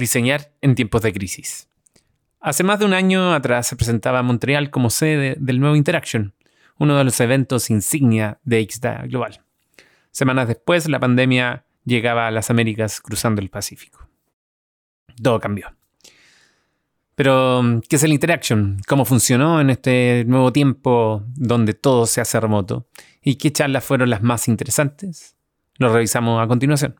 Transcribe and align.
Diseñar 0.00 0.50
en 0.62 0.74
tiempos 0.74 1.02
de 1.02 1.12
crisis. 1.12 1.68
Hace 2.40 2.62
más 2.62 2.78
de 2.78 2.86
un 2.86 2.94
año 2.94 3.34
atrás 3.34 3.66
se 3.66 3.76
presentaba 3.76 4.22
Montreal 4.22 4.70
como 4.70 4.88
sede 4.88 5.36
del 5.38 5.60
nuevo 5.60 5.76
Interaction, 5.76 6.32
uno 6.78 6.96
de 6.96 7.04
los 7.04 7.20
eventos 7.20 7.68
insignia 7.68 8.40
de 8.42 8.66
XDA 8.66 9.02
Global. 9.08 9.42
Semanas 10.10 10.48
después, 10.48 10.88
la 10.88 11.00
pandemia 11.00 11.66
llegaba 11.84 12.26
a 12.26 12.30
las 12.30 12.48
Américas 12.48 13.02
cruzando 13.02 13.42
el 13.42 13.50
Pacífico. 13.50 14.08
Todo 15.22 15.38
cambió. 15.38 15.70
Pero, 17.14 17.82
¿qué 17.86 17.96
es 17.96 18.02
el 18.02 18.14
Interaction? 18.14 18.78
¿Cómo 18.88 19.04
funcionó 19.04 19.60
en 19.60 19.68
este 19.68 20.24
nuevo 20.26 20.50
tiempo 20.50 21.24
donde 21.34 21.74
todo 21.74 22.06
se 22.06 22.22
hace 22.22 22.40
remoto? 22.40 22.88
¿Y 23.22 23.34
qué 23.34 23.52
charlas 23.52 23.84
fueron 23.84 24.08
las 24.08 24.22
más 24.22 24.48
interesantes? 24.48 25.36
Lo 25.76 25.92
revisamos 25.92 26.42
a 26.42 26.46
continuación. 26.46 26.96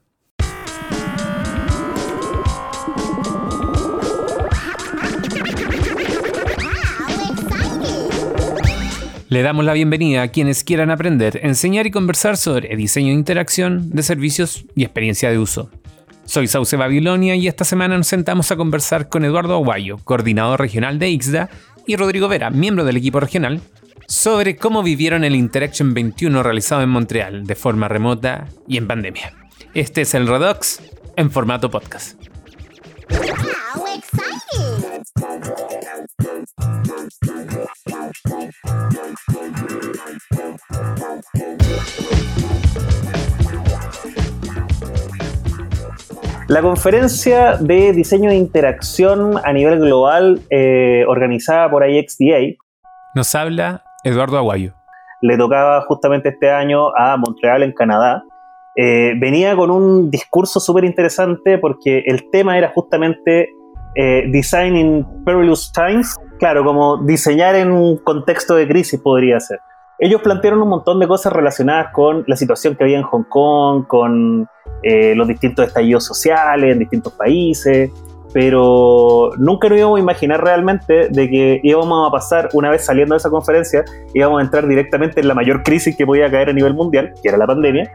Le 9.31 9.43
damos 9.43 9.65
la 9.65 9.75
bienvenida 9.75 10.23
a 10.23 10.29
quienes 10.29 10.65
quieran 10.65 10.91
aprender, 10.91 11.39
enseñar 11.45 11.87
y 11.87 11.93
conversar 11.93 12.37
sobre 12.37 12.75
diseño 12.75 13.11
de 13.11 13.15
interacción 13.15 13.89
de 13.91 14.03
servicios 14.03 14.65
y 14.75 14.83
experiencia 14.83 15.31
de 15.31 15.39
uso. 15.39 15.71
Soy 16.25 16.49
Sauce 16.49 16.77
Babilonia 16.77 17.37
y 17.37 17.47
esta 17.47 17.65
semana 17.65 17.97
nos 17.97 18.09
sentamos 18.09 18.51
a 18.51 18.57
conversar 18.57 19.09
con 19.09 19.25
Eduardo 19.25 19.55
Aguayo, 19.55 19.99
coordinador 19.99 20.59
regional 20.59 20.99
de 20.99 21.11
IXDA, 21.11 21.49
y 21.87 21.95
Rodrigo 21.95 22.27
Vera, 22.27 22.51
miembro 22.51 22.85
del 22.85 22.97
equipo 22.97 23.21
regional, 23.21 23.61
sobre 24.09 24.57
cómo 24.57 24.83
vivieron 24.83 25.23
el 25.23 25.37
Interaction 25.37 25.95
21 25.95 26.43
realizado 26.43 26.83
en 26.83 26.89
Montreal 26.89 27.47
de 27.47 27.55
forma 27.55 27.87
remota 27.87 28.49
y 28.67 28.79
en 28.79 28.89
pandemia. 28.89 29.33
Este 29.75 30.01
es 30.01 30.15
el 30.15 30.27
Redox 30.27 30.83
en 31.15 31.31
formato 31.31 31.71
podcast. 31.71 32.19
La 46.51 46.63
conferencia 46.63 47.59
de 47.61 47.93
diseño 47.93 48.29
de 48.29 48.35
interacción 48.35 49.35
a 49.45 49.53
nivel 49.53 49.79
global 49.79 50.41
eh, 50.51 51.05
organizada 51.07 51.71
por 51.71 51.89
IXDA. 51.89 52.57
Nos 53.15 53.33
habla 53.37 53.85
Eduardo 54.03 54.37
Aguayo. 54.37 54.75
Le 55.23 55.39
tocaba 55.39 55.81
justamente 55.83 56.31
este 56.31 56.51
año 56.51 56.89
a 56.99 57.17
Montreal, 57.17 57.63
en 57.63 57.73
Canadá. 57.73 58.25
Eh, 58.75 59.13
venía 59.21 59.55
con 59.55 59.71
un 59.71 60.11
discurso 60.11 60.59
súper 60.59 60.83
interesante 60.83 61.57
porque 61.59 62.03
el 62.05 62.29
tema 62.33 62.59
era 62.59 62.73
justamente 62.75 63.51
eh, 63.95 64.25
Design 64.33 64.77
in 64.77 65.25
Perilous 65.25 65.71
Times. 65.73 66.19
Claro, 66.41 66.65
como 66.65 66.97
diseñar 66.97 67.55
en 67.55 67.71
un 67.71 67.97
contexto 67.99 68.57
de 68.57 68.67
crisis 68.67 68.99
podría 69.01 69.39
ser. 69.39 69.61
Ellos 70.01 70.21
plantearon 70.21 70.61
un 70.63 70.69
montón 70.69 70.99
de 70.99 71.07
cosas 71.07 71.33
relacionadas 71.33 71.93
con 71.93 72.25
la 72.27 72.35
situación 72.35 72.75
que 72.75 72.83
había 72.83 72.99
en 72.99 73.05
Hong 73.05 73.29
Kong, 73.29 73.87
con 73.87 74.49
eh, 74.83 75.15
los 75.15 75.29
distintos 75.29 75.67
estallidos 75.67 76.05
sociales 76.05 76.73
en 76.73 76.79
distintos 76.79 77.13
países, 77.13 77.91
pero 78.33 79.31
nunca 79.39 79.69
nos 79.69 79.79
íbamos 79.79 79.99
a 79.99 80.01
imaginar 80.01 80.43
realmente 80.43 81.09
de 81.09 81.29
que 81.29 81.61
íbamos 81.63 82.09
a 82.09 82.13
pasar, 82.13 82.49
una 82.53 82.71
vez 82.71 82.85
saliendo 82.85 83.15
de 83.15 83.19
esa 83.19 83.31
conferencia, 83.31 83.85
íbamos 84.15 84.41
a 84.41 84.45
entrar 84.45 84.67
directamente 84.67 85.21
en 85.21 85.29
la 85.29 85.35
mayor 85.35 85.63
crisis 85.63 85.97
que 85.97 86.07
podía 86.07 86.31
caer 86.31 86.51
a 86.51 86.53
nivel 86.53 86.75
mundial, 86.75 87.13
que 87.23 87.29
era 87.29 87.39
la 87.39 87.47
pandemia, 87.47 87.91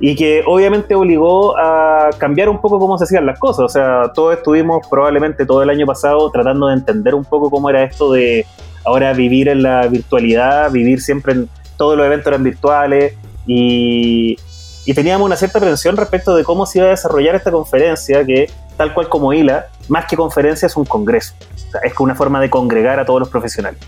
y 0.00 0.16
que 0.16 0.42
obviamente 0.46 0.94
obligó 0.94 1.56
a 1.56 2.10
cambiar 2.18 2.48
un 2.48 2.60
poco 2.60 2.78
cómo 2.78 2.98
se 2.98 3.04
hacían 3.04 3.24
las 3.24 3.38
cosas. 3.38 3.64
O 3.64 3.68
sea, 3.68 4.12
todos 4.12 4.36
estuvimos 4.36 4.86
probablemente 4.90 5.46
todo 5.46 5.62
el 5.62 5.70
año 5.70 5.86
pasado 5.86 6.28
tratando 6.30 6.66
de 6.66 6.74
entender 6.74 7.14
un 7.14 7.24
poco 7.24 7.50
cómo 7.50 7.70
era 7.70 7.84
esto 7.84 8.12
de 8.12 8.44
ahora 8.84 9.12
vivir 9.12 9.48
en 9.48 9.62
la 9.62 9.86
virtualidad, 9.86 10.72
vivir 10.72 11.00
siempre 11.00 11.34
en 11.34 11.48
todos 11.76 11.96
los 11.96 12.04
eventos 12.04 12.26
eran 12.26 12.42
virtuales 12.42 13.14
y 13.46 14.36
y 14.84 14.94
teníamos 14.94 15.26
una 15.26 15.36
cierta 15.36 15.60
prevención 15.60 15.96
respecto 15.96 16.34
de 16.34 16.44
cómo 16.44 16.66
se 16.66 16.78
iba 16.78 16.88
a 16.88 16.90
desarrollar 16.90 17.34
esta 17.34 17.50
conferencia, 17.50 18.24
que 18.24 18.50
tal 18.76 18.92
cual 18.94 19.08
como 19.08 19.32
ILA, 19.32 19.66
más 19.88 20.06
que 20.06 20.16
conferencia 20.16 20.66
es 20.66 20.76
un 20.76 20.84
congreso. 20.84 21.34
es 21.82 21.92
una 21.98 22.14
forma 22.14 22.40
de 22.40 22.50
congregar 22.50 22.98
a 22.98 23.04
todos 23.04 23.20
los 23.20 23.28
profesionales. 23.28 23.80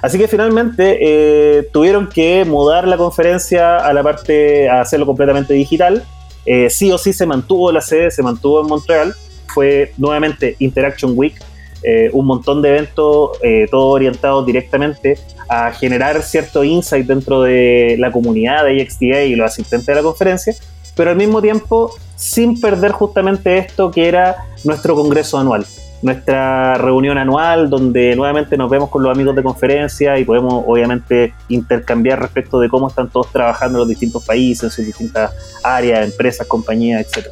Así 0.00 0.16
que 0.18 0.28
finalmente 0.28 0.98
eh, 1.00 1.68
tuvieron 1.72 2.08
que 2.08 2.44
mudar 2.44 2.86
la 2.86 2.96
conferencia 2.96 3.78
a 3.78 3.92
la 3.92 4.02
parte, 4.02 4.68
a 4.68 4.80
hacerlo 4.80 5.06
completamente 5.06 5.54
digital. 5.54 6.04
Eh, 6.46 6.70
sí 6.70 6.92
o 6.92 6.98
sí 6.98 7.12
se 7.12 7.26
mantuvo 7.26 7.72
la 7.72 7.80
sede, 7.80 8.10
se 8.10 8.22
mantuvo 8.22 8.60
en 8.60 8.66
Montreal. 8.68 9.14
Fue 9.48 9.92
nuevamente 9.96 10.56
Interaction 10.60 11.12
Week, 11.16 11.34
eh, 11.82 12.10
un 12.12 12.26
montón 12.26 12.62
de 12.62 12.70
eventos, 12.70 13.38
todo 13.70 13.86
orientado 13.88 14.44
directamente 14.44 15.18
a 15.48 15.72
generar 15.72 16.22
cierto 16.22 16.64
insight 16.64 17.06
dentro 17.06 17.42
de 17.42 17.96
la 17.98 18.12
comunidad 18.12 18.64
de 18.64 18.74
IXDA 18.74 19.22
y 19.22 19.34
los 19.34 19.50
asistentes 19.50 19.86
de 19.86 19.94
la 19.94 20.02
conferencia, 20.02 20.54
pero 20.94 21.10
al 21.10 21.16
mismo 21.16 21.40
tiempo 21.40 21.92
sin 22.18 22.60
perder 22.60 22.90
justamente 22.90 23.58
esto 23.58 23.90
que 23.92 24.08
era 24.08 24.48
nuestro 24.64 24.96
congreso 24.96 25.38
anual, 25.38 25.64
nuestra 26.02 26.74
reunión 26.74 27.16
anual 27.16 27.70
donde 27.70 28.14
nuevamente 28.16 28.56
nos 28.56 28.68
vemos 28.68 28.90
con 28.90 29.04
los 29.04 29.12
amigos 29.12 29.36
de 29.36 29.42
conferencia 29.44 30.18
y 30.18 30.24
podemos 30.24 30.64
obviamente 30.66 31.32
intercambiar 31.48 32.20
respecto 32.20 32.58
de 32.58 32.68
cómo 32.68 32.88
están 32.88 33.08
todos 33.08 33.30
trabajando 33.30 33.78
en 33.78 33.80
los 33.80 33.88
distintos 33.88 34.24
países, 34.24 34.64
en 34.64 34.70
sus 34.70 34.84
distintas 34.84 35.32
áreas, 35.62 36.04
empresas, 36.04 36.46
compañías, 36.46 37.06
etc. 37.06 37.28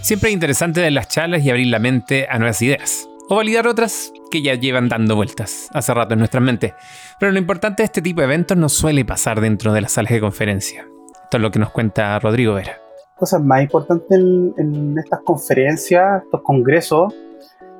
Siempre 0.00 0.30
es 0.30 0.34
interesante 0.34 0.80
de 0.80 0.90
las 0.90 1.08
charlas 1.08 1.44
y 1.44 1.50
abrir 1.50 1.66
la 1.66 1.78
mente 1.78 2.26
a 2.30 2.38
nuevas 2.38 2.62
ideas 2.62 3.06
o 3.30 3.36
validar 3.36 3.68
otras 3.68 4.12
que 4.28 4.42
ya 4.42 4.56
llevan 4.56 4.88
dando 4.88 5.14
vueltas 5.14 5.68
hace 5.72 5.94
rato 5.94 6.14
en 6.14 6.18
nuestras 6.18 6.42
mentes. 6.42 6.72
Pero 7.20 7.30
lo 7.30 7.38
importante 7.38 7.82
de 7.82 7.84
este 7.84 8.02
tipo 8.02 8.20
de 8.20 8.24
eventos 8.24 8.56
no 8.56 8.68
suele 8.68 9.04
pasar 9.04 9.40
dentro 9.40 9.72
de 9.72 9.80
las 9.80 9.92
salas 9.92 10.10
de 10.10 10.20
conferencia. 10.20 10.84
Esto 11.22 11.36
es 11.36 11.40
lo 11.40 11.52
que 11.52 11.60
nos 11.60 11.70
cuenta 11.70 12.18
Rodrigo 12.18 12.54
Vera. 12.54 12.72
Cosas 13.16 13.40
más 13.40 13.62
importantes 13.62 14.18
en, 14.18 14.98
estas 14.98 15.20
conferencias, 15.20 16.24
estos 16.24 16.42
congresos, 16.42 17.14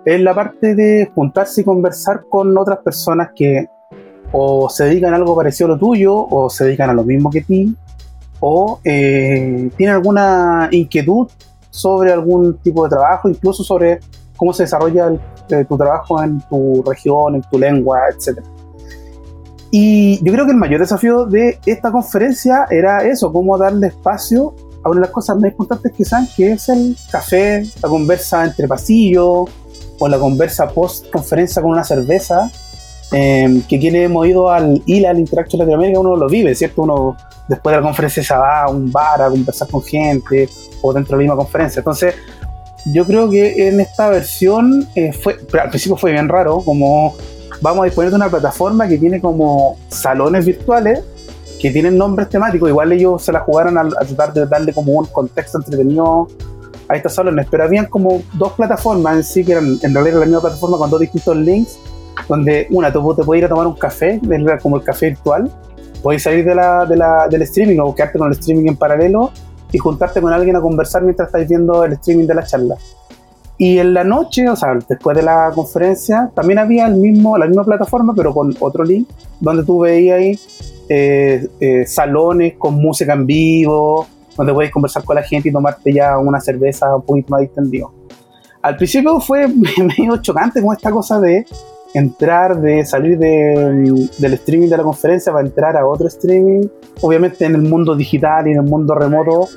es 0.05 0.21
la 0.21 0.33
parte 0.37 0.77
de 0.77 1.11
juntarse 1.13 1.63
y 1.63 1.65
conversar 1.65 2.23
con 2.31 2.57
otras 2.57 2.79
personas 2.79 3.31
que 3.35 3.67
o 4.31 4.71
se 4.71 4.85
dedican 4.85 5.13
a 5.15 5.17
algo 5.17 5.35
parecido 5.35 5.67
a 5.67 5.71
lo 5.71 5.79
tuyo, 5.79 6.15
o 6.15 6.49
se 6.49 6.67
dedican 6.67 6.91
a 6.91 6.95
lo 6.95 7.03
mismo 7.03 7.29
que 7.29 7.41
ti, 7.41 7.75
o 8.39 8.79
eh, 8.85 9.69
tienen 9.77 9.97
alguna 9.97 10.69
inquietud 10.71 11.29
sobre 11.71 12.13
algún 12.13 12.59
tipo 12.59 12.85
de 12.85 12.91
trabajo, 12.91 13.29
incluso 13.29 13.65
sobre 13.65 13.99
cómo 14.41 14.55
se 14.55 14.63
desarrolla 14.63 15.09
el, 15.09 15.21
eh, 15.51 15.67
tu 15.67 15.77
trabajo 15.77 16.23
en 16.23 16.41
tu 16.49 16.83
región, 16.83 17.35
en 17.35 17.43
tu 17.43 17.59
lengua, 17.59 18.01
etc. 18.09 18.41
Y 19.71 20.19
yo 20.25 20.33
creo 20.33 20.47
que 20.47 20.53
el 20.53 20.57
mayor 20.57 20.81
desafío 20.81 21.27
de 21.27 21.59
esta 21.67 21.93
conferencia 21.93 22.67
era 22.71 23.05
eso, 23.05 23.31
cómo 23.31 23.59
darle 23.59 23.89
espacio 23.89 24.55
a 24.83 24.89
una 24.89 25.01
de 25.01 25.07
las 25.07 25.11
cosas 25.11 25.37
más 25.37 25.51
importantes 25.51 25.93
quizás, 25.95 26.35
que 26.35 26.53
es 26.53 26.71
el 26.71 26.97
café, 27.13 27.65
la 27.83 27.89
conversa 27.91 28.47
entre 28.47 28.67
pasillos, 28.67 29.51
o 29.99 30.09
la 30.09 30.19
conversa 30.19 30.67
post 30.71 31.11
conferencia 31.11 31.61
con 31.61 31.73
una 31.73 31.85
cerveza, 31.85 32.51
em, 33.13 33.61
que 33.61 33.79
quienes 33.79 34.07
hemos 34.07 34.27
ido 34.27 34.51
al 34.51 34.83
ILA, 34.87 35.11
al 35.11 35.19
Interaction 35.19 35.59
Latinoamérica, 35.59 36.01
uno 36.01 36.17
lo 36.17 36.29
vive, 36.29 36.55
¿cierto? 36.55 36.83
Uno 36.85 37.15
después 37.47 37.75
de 37.75 37.83
la 37.83 37.87
conferencia 37.87 38.23
se 38.23 38.35
va 38.35 38.63
a 38.63 38.71
un 38.71 38.91
bar 38.91 39.21
a 39.21 39.29
conversar 39.29 39.69
con 39.69 39.83
gente, 39.83 40.49
o 40.81 40.95
dentro 40.95 41.19
de 41.19 41.25
la 41.25 41.29
misma 41.29 41.37
conferencia. 41.37 41.81
Entonces, 41.81 42.15
yo 42.87 43.07
creo 43.07 43.31
que 43.31 43.69
en 43.69 43.81
esta 43.81 44.09
versión 44.09 44.89
eh, 44.95 45.13
fue, 45.13 45.37
al 45.61 45.69
principio 45.69 45.97
fue 45.97 46.13
bien 46.13 46.29
raro, 46.29 46.63
como 46.65 47.15
vamos 47.61 47.83
a 47.83 47.85
disponer 47.85 48.11
de 48.11 48.17
una 48.17 48.29
plataforma 48.29 48.89
que 48.89 48.99
tiene 48.99 49.21
como 49.21 49.77
salones 49.89 50.47
virtuales 50.47 51.01
que 51.61 51.71
tienen 51.71 51.97
nombres 51.97 52.29
temáticos. 52.29 52.69
Igual 52.69 52.93
ellos 52.93 53.23
se 53.23 53.33
la 53.33 53.41
jugaron 53.41 53.77
a, 53.79 53.89
tratar 53.89 54.33
de 54.33 54.47
darle 54.47 54.73
como 54.73 54.93
un 54.93 55.05
contexto 55.07 55.59
entretenido 55.59 56.27
a 56.89 56.97
estos 56.97 57.15
salones, 57.15 57.47
pero 57.51 57.65
habían 57.65 57.87
como 57.87 58.23
dos 58.35 58.53
plataformas 58.53 59.17
en 59.17 59.25
sí 59.25 59.45
que 59.45 59.53
eran 59.53 59.79
en 59.83 59.95
realidad 59.95 60.19
la 60.19 60.27
misma 60.27 60.41
plataforma 60.41 60.79
con 60.79 60.91
dos 60.91 61.01
distintos 61.01 61.37
links, 61.37 61.79
donde 62.29 62.67
una, 62.71 62.93
tú 62.93 63.15
te 63.15 63.23
puedes 63.23 63.43
ir 63.43 63.45
a 63.45 63.49
tomar 63.49 63.67
un 63.67 63.75
café, 63.75 64.21
como 64.61 64.77
el 64.77 64.83
café 64.83 65.09
virtual, 65.09 65.51
puedes 66.03 66.23
salir 66.23 66.45
de 66.45 66.55
la, 66.55 66.87
de 66.87 66.97
la, 66.97 67.29
del 67.29 67.43
streaming 67.43 67.79
o 67.79 67.95
quedarte 67.95 68.19
con 68.19 68.29
el 68.29 68.39
streaming 68.39 68.69
en 68.69 68.77
paralelo 68.77 69.31
y 69.73 69.79
juntarte 69.79 70.21
con 70.21 70.33
alguien 70.33 70.57
a 70.57 70.61
conversar 70.61 71.03
mientras 71.03 71.29
estáis 71.29 71.49
viendo 71.49 71.85
el 71.85 71.93
streaming 71.95 72.27
de 72.27 72.35
la 72.35 72.45
charla. 72.45 72.77
Y 73.59 73.79
en 73.79 73.93
la 73.93 74.05
noche, 74.05 74.49
o 74.49 74.57
sea, 74.57 74.79
después 74.89 75.15
de 75.15 75.23
la 75.23 75.53
conferencia, 75.55 76.31
también 76.35 76.59
había 76.59 76.87
el 76.87 76.95
mismo, 76.95 77.37
la 77.37 77.47
misma 77.47 77.63
plataforma, 77.63 78.15
pero 78.17 78.33
con 78.33 78.55
otro 78.59 78.85
link, 78.85 79.07
donde 79.39 79.65
tú 79.65 79.81
veías 79.81 80.39
eh, 80.89 81.47
eh, 81.61 81.87
salones 81.87 82.55
con 82.57 82.77
música 82.77 83.13
en 83.13 83.27
vivo, 83.27 84.07
donde 84.35 84.55
podéis 84.55 84.73
conversar 84.73 85.05
con 85.05 85.17
la 85.17 85.23
gente 85.23 85.51
y 85.51 85.53
tomarte 85.53 85.93
ya 85.93 86.17
una 86.17 86.41
cerveza 86.41 86.97
un 86.97 87.03
poquito 87.03 87.33
más 87.33 87.43
distendido. 87.43 87.93
Al 88.63 88.77
principio 88.77 89.21
fue 89.21 89.47
medio 89.99 90.17
chocante 90.23 90.63
con 90.63 90.75
esta 90.75 90.91
cosa 90.91 91.21
de 91.21 91.45
entrar, 91.95 92.61
de 92.61 92.85
salir 92.85 93.19
del 93.19 94.33
streaming 94.35 94.69
de 94.69 94.77
la 94.77 94.83
conferencia 94.83 95.33
para 95.33 95.47
entrar 95.47 95.77
a 95.77 95.87
otro 95.87 96.07
streaming. 96.09 96.69
Obviamente 97.01 97.45
en 97.45 97.55
el 97.55 97.63
mundo 97.63 97.95
digital 97.97 98.47
y 98.49 98.53
en 98.53 98.59
el 98.59 98.65
mundo 98.65 98.95
remoto, 98.95 99.49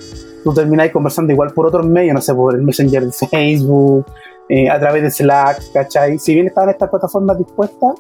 tú 0.44 0.54
termináis 0.54 0.92
conversando 0.92 1.34
igual 1.34 1.52
por 1.54 1.68
otros 1.68 1.86
medios, 1.86 2.14
no 2.14 2.22
sé, 2.22 2.34
por 2.34 2.56
el 2.56 2.62
Messenger 2.62 3.06
de 3.06 3.12
Facebook, 3.12 4.06
eh, 4.50 4.70
a 4.70 4.80
través 4.80 5.04
de 5.04 5.12
Slack, 5.12 5.72
¿cachai? 5.74 6.20
Si 6.20 6.34
bien 6.34 6.48
estaban 6.48 6.70
estas 6.70 6.90
plataformas 6.90 7.38
dispuestas, 7.38 7.94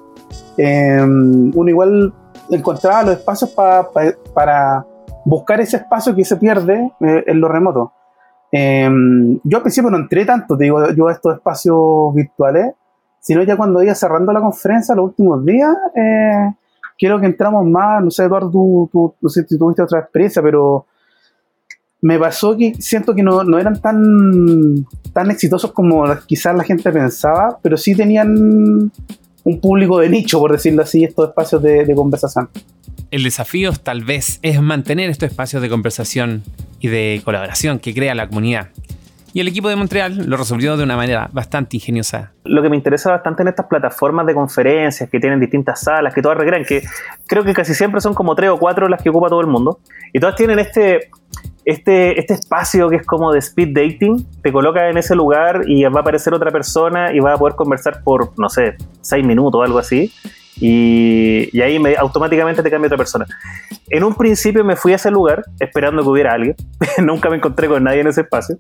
em, 0.58 1.52
uno 1.56 1.70
igual 1.70 2.14
encontraba 2.50 3.04
los 3.04 3.18
espacios 3.18 3.52
para 3.52 4.86
buscar 5.26 5.62
ese 5.62 5.78
espacio 5.78 6.16
que 6.16 6.26
se 6.26 6.38
pierde 6.38 6.92
eh, 7.00 7.24
en 7.28 7.40
lo 7.40 7.48
remoto. 7.48 7.94
Em, 8.52 9.40
yo 9.44 9.58
al 9.58 9.64
principio 9.64 9.90
no 9.90 9.98
entré 9.98 10.26
tanto, 10.26 10.58
te 10.58 10.66
digo, 10.66 10.92
yo 10.92 11.08
a 11.08 11.12
estos 11.12 11.36
espacios 11.36 12.14
virtuales, 12.14 12.74
sino 13.24 13.42
ya 13.44 13.56
cuando 13.56 13.82
iba 13.82 13.96
cerrando 13.96 14.34
la 14.34 14.42
conferencia 14.42 14.94
los 14.96 15.06
últimos 15.06 15.46
días, 15.46 15.74
eh, 15.96 16.52
quiero 17.00 17.22
que 17.22 17.26
entramos 17.26 17.66
más, 17.66 18.04
no 18.04 18.12
sé, 18.12 18.26
Eduardo, 18.26 18.52
tú, 18.52 19.16
no 19.22 19.30
sé 19.30 19.46
si 19.48 19.58
tuviste 19.58 19.82
otra 19.82 20.00
experiencia, 20.00 20.42
pero 20.42 20.86
me 22.02 22.20
pasó 22.20 22.58
que 22.58 22.74
siento 22.76 23.16
que 23.16 23.24
no, 23.24 23.46
no, 23.46 23.58
eran 23.58 23.82
tan, 23.82 24.86
tan 25.14 25.32
exitosos 25.32 25.72
como 25.72 26.04
quizás 26.26 26.54
la 26.54 26.66
gente 26.66 26.92
pensaba, 26.92 27.58
pero 27.62 27.78
sí 27.78 27.96
tenían 27.96 28.92
un 29.46 29.62
público 29.62 30.00
de 30.00 30.10
nicho, 30.10 30.38
por 30.40 30.52
decirlo 30.52 30.84
así, 30.84 31.06
estos 31.06 31.30
espacios 31.30 31.64
de, 31.64 31.86
de 31.86 31.96
conversación. 31.96 32.50
El 33.10 33.24
desafío 33.24 33.72
tal 33.72 34.04
vez 34.04 34.40
es 34.42 34.62
mantener 34.62 35.10
estos 35.10 35.30
espacios 35.30 35.62
de 35.62 35.70
conversación 35.70 36.44
y 36.82 36.90
de 36.90 37.22
colaboración 37.24 37.80
que 37.80 37.94
crea 37.94 38.16
la 38.16 38.28
comunidad. 38.28 38.68
Y 39.36 39.40
el 39.40 39.48
equipo 39.48 39.68
de 39.68 39.76
Montreal 39.76 40.30
lo 40.30 40.38
resolvió 40.38 40.78
de 40.78 40.84
una 40.84 40.96
manera 40.96 41.28
bastante 41.34 41.78
ingeniosa. 41.78 42.34
Lo 42.44 42.62
que 42.62 42.70
me 42.70 42.76
interesa 42.76 43.10
bastante 43.10 43.42
en 43.42 43.48
estas 43.48 43.66
plataformas 43.66 44.28
de 44.28 44.36
conferencias 44.36 45.10
que 45.10 45.20
tienen 45.20 45.40
distintas 45.40 45.82
salas, 45.82 46.14
que 46.14 46.22
todas 46.22 46.38
recrean, 46.38 46.64
que 46.64 46.84
creo 47.26 47.44
que 47.44 47.52
casi 47.52 47.74
siempre 47.74 48.00
son 48.00 48.14
como 48.14 48.36
tres 48.36 48.52
o 48.52 48.60
cuatro 48.60 48.88
las 48.88 49.02
que 49.02 49.10
ocupa 49.10 49.30
todo 49.30 49.42
el 49.42 49.48
mundo, 49.48 49.80
y 50.14 50.20
todas 50.20 50.36
tienen 50.36 50.60
este, 50.60 51.10
este, 51.66 52.20
este 52.20 52.36
espacio 52.36 52.90
que 52.90 52.98
es 52.98 53.08
como 53.08 53.34
de 53.34 53.40
speed 53.40 53.70
dating, 53.74 54.24
te 54.44 54.52
coloca 54.52 54.88
en 54.88 55.00
ese 55.00 55.16
lugar 55.16 55.62
y 55.66 55.84
va 55.86 56.02
a 56.02 56.02
aparecer 56.02 56.32
otra 56.36 56.52
persona 56.52 57.12
y 57.12 57.20
va 57.20 57.34
a 57.34 57.38
poder 57.38 57.56
conversar 57.56 58.04
por, 58.04 58.38
no 58.38 58.50
sé, 58.50 58.76
seis 59.02 59.26
minutos 59.26 59.60
o 59.60 59.64
algo 59.64 59.80
así, 59.80 60.14
y, 60.60 61.60
ahí 61.62 61.80
me, 61.80 61.96
automáticamente 61.96 62.62
te 62.62 62.70
cambia 62.70 62.88
otra 62.88 62.98
persona. 62.98 63.26
En 63.90 64.04
un 64.04 64.14
principio 64.16 64.64
me 64.64 64.76
fui 64.76 64.94
a 64.94 64.96
ese 64.96 65.10
lugar 65.10 65.44
esperando 65.60 66.04
que 66.04 66.10
hubiera 66.10 66.34
alguien. 66.34 66.56
Nunca 67.00 67.30
me 67.30 67.38
encontré 67.38 67.68
con 67.68 67.84
nadie 67.84 68.02
en 68.02 68.08
ese 68.08 68.22
espacio. 68.22 68.58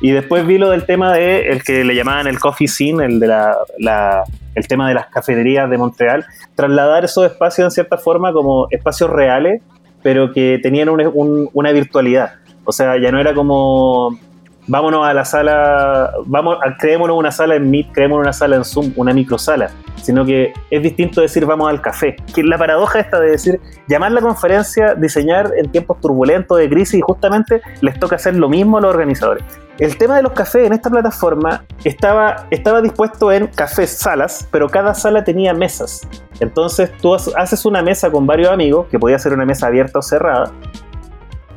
Y 0.00 0.12
después 0.12 0.46
vi 0.46 0.58
lo 0.58 0.70
del 0.70 0.84
tema 0.86 1.12
de 1.12 1.48
el 1.50 1.62
que 1.62 1.84
le 1.84 1.94
llamaban 1.94 2.26
el 2.26 2.38
coffee 2.38 2.68
scene, 2.68 3.04
el 3.04 3.20
de 3.20 3.26
la, 3.26 4.24
el 4.54 4.68
tema 4.68 4.88
de 4.88 4.94
las 4.94 5.06
cafeterías 5.06 5.68
de 5.68 5.78
Montreal. 5.78 6.24
Trasladar 6.54 7.04
esos 7.04 7.24
espacios 7.24 7.66
en 7.66 7.70
cierta 7.70 7.98
forma 7.98 8.32
como 8.32 8.68
espacios 8.70 9.10
reales, 9.10 9.60
pero 10.02 10.32
que 10.32 10.60
tenían 10.62 10.88
una 10.88 11.72
virtualidad. 11.72 12.34
O 12.64 12.72
sea, 12.72 12.96
ya 12.98 13.10
no 13.10 13.20
era 13.20 13.34
como 13.34 14.18
vámonos 14.66 15.06
a 15.06 15.12
la 15.12 15.24
sala, 15.24 16.12
vamos, 16.26 16.58
creémonos 16.78 17.16
una 17.16 17.32
sala 17.32 17.56
en 17.56 17.70
Meet, 17.70 17.92
creémonos 17.92 18.24
una 18.24 18.32
sala 18.32 18.56
en 18.56 18.64
Zoom, 18.64 18.92
una 18.96 19.12
microsala, 19.12 19.70
sino 19.96 20.24
que 20.24 20.52
es 20.70 20.82
distinto 20.82 21.20
decir 21.20 21.46
vamos 21.46 21.68
al 21.68 21.80
café. 21.80 22.16
Que 22.34 22.42
la 22.42 22.58
paradoja 22.58 23.00
esta 23.00 23.20
de 23.20 23.30
decir, 23.30 23.60
llamar 23.88 24.12
la 24.12 24.20
conferencia, 24.20 24.94
diseñar 24.94 25.50
en 25.56 25.70
tiempos 25.70 26.00
turbulentos 26.00 26.58
de 26.58 26.68
crisis 26.68 26.94
y 26.94 27.00
justamente 27.00 27.60
les 27.80 27.98
toca 27.98 28.16
hacer 28.16 28.36
lo 28.36 28.48
mismo 28.48 28.78
a 28.78 28.80
los 28.80 28.90
organizadores. 28.90 29.44
El 29.78 29.96
tema 29.96 30.16
de 30.16 30.22
los 30.22 30.32
cafés 30.32 30.66
en 30.66 30.74
esta 30.74 30.90
plataforma 30.90 31.64
estaba, 31.82 32.46
estaba 32.50 32.80
dispuesto 32.82 33.32
en 33.32 33.46
cafés 33.48 33.90
salas, 33.90 34.46
pero 34.50 34.68
cada 34.68 34.94
sala 34.94 35.24
tenía 35.24 35.54
mesas. 35.54 36.06
Entonces 36.40 36.92
tú 37.00 37.14
haces 37.14 37.64
una 37.64 37.82
mesa 37.82 38.10
con 38.10 38.26
varios 38.26 38.50
amigos, 38.50 38.86
que 38.90 38.98
podía 38.98 39.18
ser 39.18 39.32
una 39.32 39.46
mesa 39.46 39.68
abierta 39.68 39.98
o 39.98 40.02
cerrada, 40.02 40.52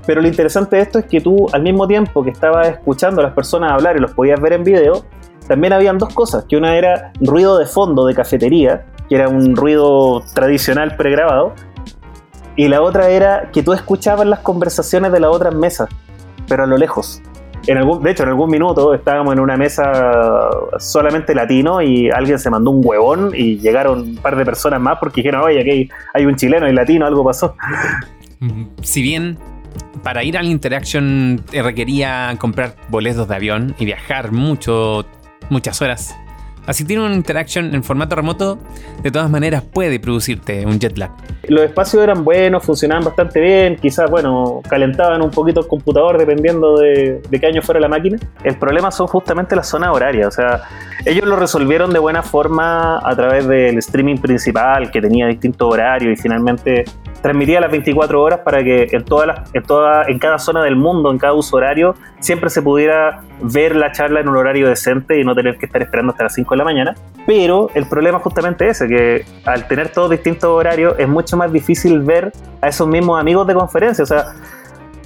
pero 0.06 0.22
lo 0.22 0.28
interesante 0.28 0.76
de 0.76 0.84
esto 0.84 1.00
es 1.00 1.06
que 1.06 1.22
tú, 1.22 1.48
al 1.52 1.64
mismo 1.64 1.88
tiempo 1.88 2.24
que 2.24 2.30
estabas 2.30 2.68
escuchando 2.68 3.22
a 3.22 3.24
las 3.24 3.34
personas 3.34 3.72
hablar 3.72 3.98
y 3.98 4.00
los 4.00 4.14
podías 4.14 4.40
ver 4.40 4.54
en 4.54 4.64
video, 4.64 5.06
también 5.48 5.74
habían 5.74 5.98
dos 5.98 6.14
cosas, 6.14 6.46
que 6.46 6.58
una 6.58 6.76
era 6.76 7.12
ruido 7.20 7.58
de 7.58 7.66
fondo 7.66 8.06
de 8.06 8.14
cafetería, 8.14 8.86
que 9.08 9.16
era 9.16 9.30
un 9.30 9.56
ruido 9.56 10.24
tradicional 10.34 10.96
pregrabado, 10.96 11.54
y 12.56 12.68
la 12.68 12.82
otra 12.82 13.10
era 13.10 13.52
que 13.52 13.64
tú 13.64 13.74
escuchabas 13.74 14.26
las 14.26 14.40
conversaciones 14.40 15.12
de 15.12 15.20
las 15.20 15.32
otras 15.32 15.54
mesas, 15.54 15.90
pero 16.48 16.64
a 16.64 16.68
lo 16.68 16.78
lejos. 16.78 17.22
En 17.68 17.78
algún, 17.78 18.04
de 18.04 18.12
hecho, 18.12 18.24
en 18.24 18.30
algún 18.30 18.50
minuto 18.50 18.94
estábamos 18.94 19.34
en 19.34 19.40
una 19.40 19.58
mesa 19.58 20.52
solamente 20.78 21.34
latino 21.34 21.82
y 21.82 22.12
alguien 22.12 22.38
se 22.38 22.52
mandó 22.52 22.70
un 22.70 22.82
huevón 22.84 23.32
y 23.34 23.58
llegaron 23.58 24.02
un 24.02 24.16
par 24.18 24.36
de 24.36 24.46
personas 24.46 24.80
más 24.80 25.00
porque 25.00 25.22
dijeron, 25.22 25.42
oye, 25.42 25.62
aquí 25.62 25.90
hay 26.14 26.26
un 26.26 26.36
chileno 26.36 26.70
y 26.70 26.74
latino, 26.74 27.08
algo 27.08 27.26
pasó. 27.26 27.56
Si 28.84 29.02
bien 29.02 29.40
para 30.04 30.24
ir 30.24 30.38
al 30.38 30.48
Interaction 30.48 31.44
eh, 31.52 31.62
requería 31.62 32.36
comprar 32.40 32.76
boletos 32.90 33.28
de 33.28 33.36
avión 33.36 33.76
y 33.80 33.86
viajar 33.86 34.32
mucho, 34.32 35.06
muchas 35.50 35.82
horas. 35.82 36.16
Así 36.68 36.86
tiene 36.86 37.06
un 37.06 37.14
Interaction 37.14 37.74
en 37.74 37.84
formato 37.84 38.16
remoto, 38.16 38.58
de 39.02 39.12
todas 39.12 39.30
maneras 39.30 39.64
puede 39.64 40.00
producirte 40.00 40.66
un 40.66 40.80
jet 40.80 40.98
lag. 40.98 41.12
Los 41.48 41.64
espacios 41.64 42.04
eran 42.04 42.24
buenos, 42.24 42.64
funcionaban 42.64 43.04
bastante 43.04 43.40
bien, 43.40 43.76
quizás, 43.78 44.10
bueno, 44.10 44.62
calentaban 44.68 45.22
un 45.22 45.32
poquito 45.32 45.62
el 45.62 45.68
computador 45.68 46.18
dependiendo 46.18 46.78
de, 46.78 47.22
de 47.30 47.40
qué 47.40 47.48
año 47.48 47.62
fuera 47.62 47.80
la 47.80 47.88
máquina. 47.88 48.18
El 48.44 48.58
problema 48.58 48.92
son 48.92 49.08
justamente 49.08 49.56
las 49.56 49.68
zonas 49.68 49.90
horarias, 49.94 50.28
o 50.28 50.32
sea, 50.32 50.62
ellos 51.06 51.26
lo 51.28 51.36
resolvieron 51.36 51.92
de 51.92 52.00
buena 52.00 52.24
forma 52.24 52.98
a 52.98 53.16
través 53.16 53.48
del 53.48 53.78
streaming 53.78 54.18
principal 54.18 54.90
que 54.90 55.02
tenía 55.02 55.28
distintos 55.28 55.72
horarios 55.72 56.18
y 56.18 56.22
finalmente 56.22 56.86
transmitía 57.26 57.60
las 57.60 57.72
24 57.72 58.22
horas 58.22 58.40
para 58.42 58.64
que 58.64 58.88
en, 58.92 59.04
todas 59.04 59.52
en, 59.54 59.64
toda, 59.64 60.04
en 60.08 60.20
cada 60.20 60.38
zona 60.38 60.64
del 60.64 60.76
mundo, 60.76 61.12
en 61.12 61.18
cada 61.18 61.34
uso 61.34 61.58
horario, 61.58 61.96
siempre 62.20 62.50
se 62.52 62.62
pudiera 62.62 63.22
ver 63.42 63.76
la 63.76 63.92
charla 63.92 64.20
en 64.20 64.30
un 64.30 64.38
horario 64.38 64.70
decente 64.70 65.20
y 65.20 65.24
no 65.24 65.34
tener 65.34 65.58
que 65.58 65.66
estar 65.66 65.82
esperando 65.82 66.12
hasta 66.12 66.26
las 66.26 66.34
5 66.36 66.55
de 66.56 66.58
la 66.58 66.64
mañana. 66.64 66.96
Pero 67.26 67.70
el 67.74 67.88
problema 67.88 68.18
es 68.18 68.24
justamente 68.24 68.68
ese, 68.68 68.88
que 68.88 69.26
al 69.46 69.68
tener 69.68 69.90
todos 69.90 70.12
distintos 70.12 70.50
horarios 70.50 70.96
es 70.98 71.08
mucho 71.08 71.38
más 71.38 71.52
difícil 71.52 72.02
ver 72.02 72.32
a 72.62 72.68
esos 72.68 72.88
mismos 72.88 73.20
amigos 73.20 73.48
de 73.48 73.56
conferencia. 73.56 74.04
O 74.04 74.08
sea, 74.08 74.26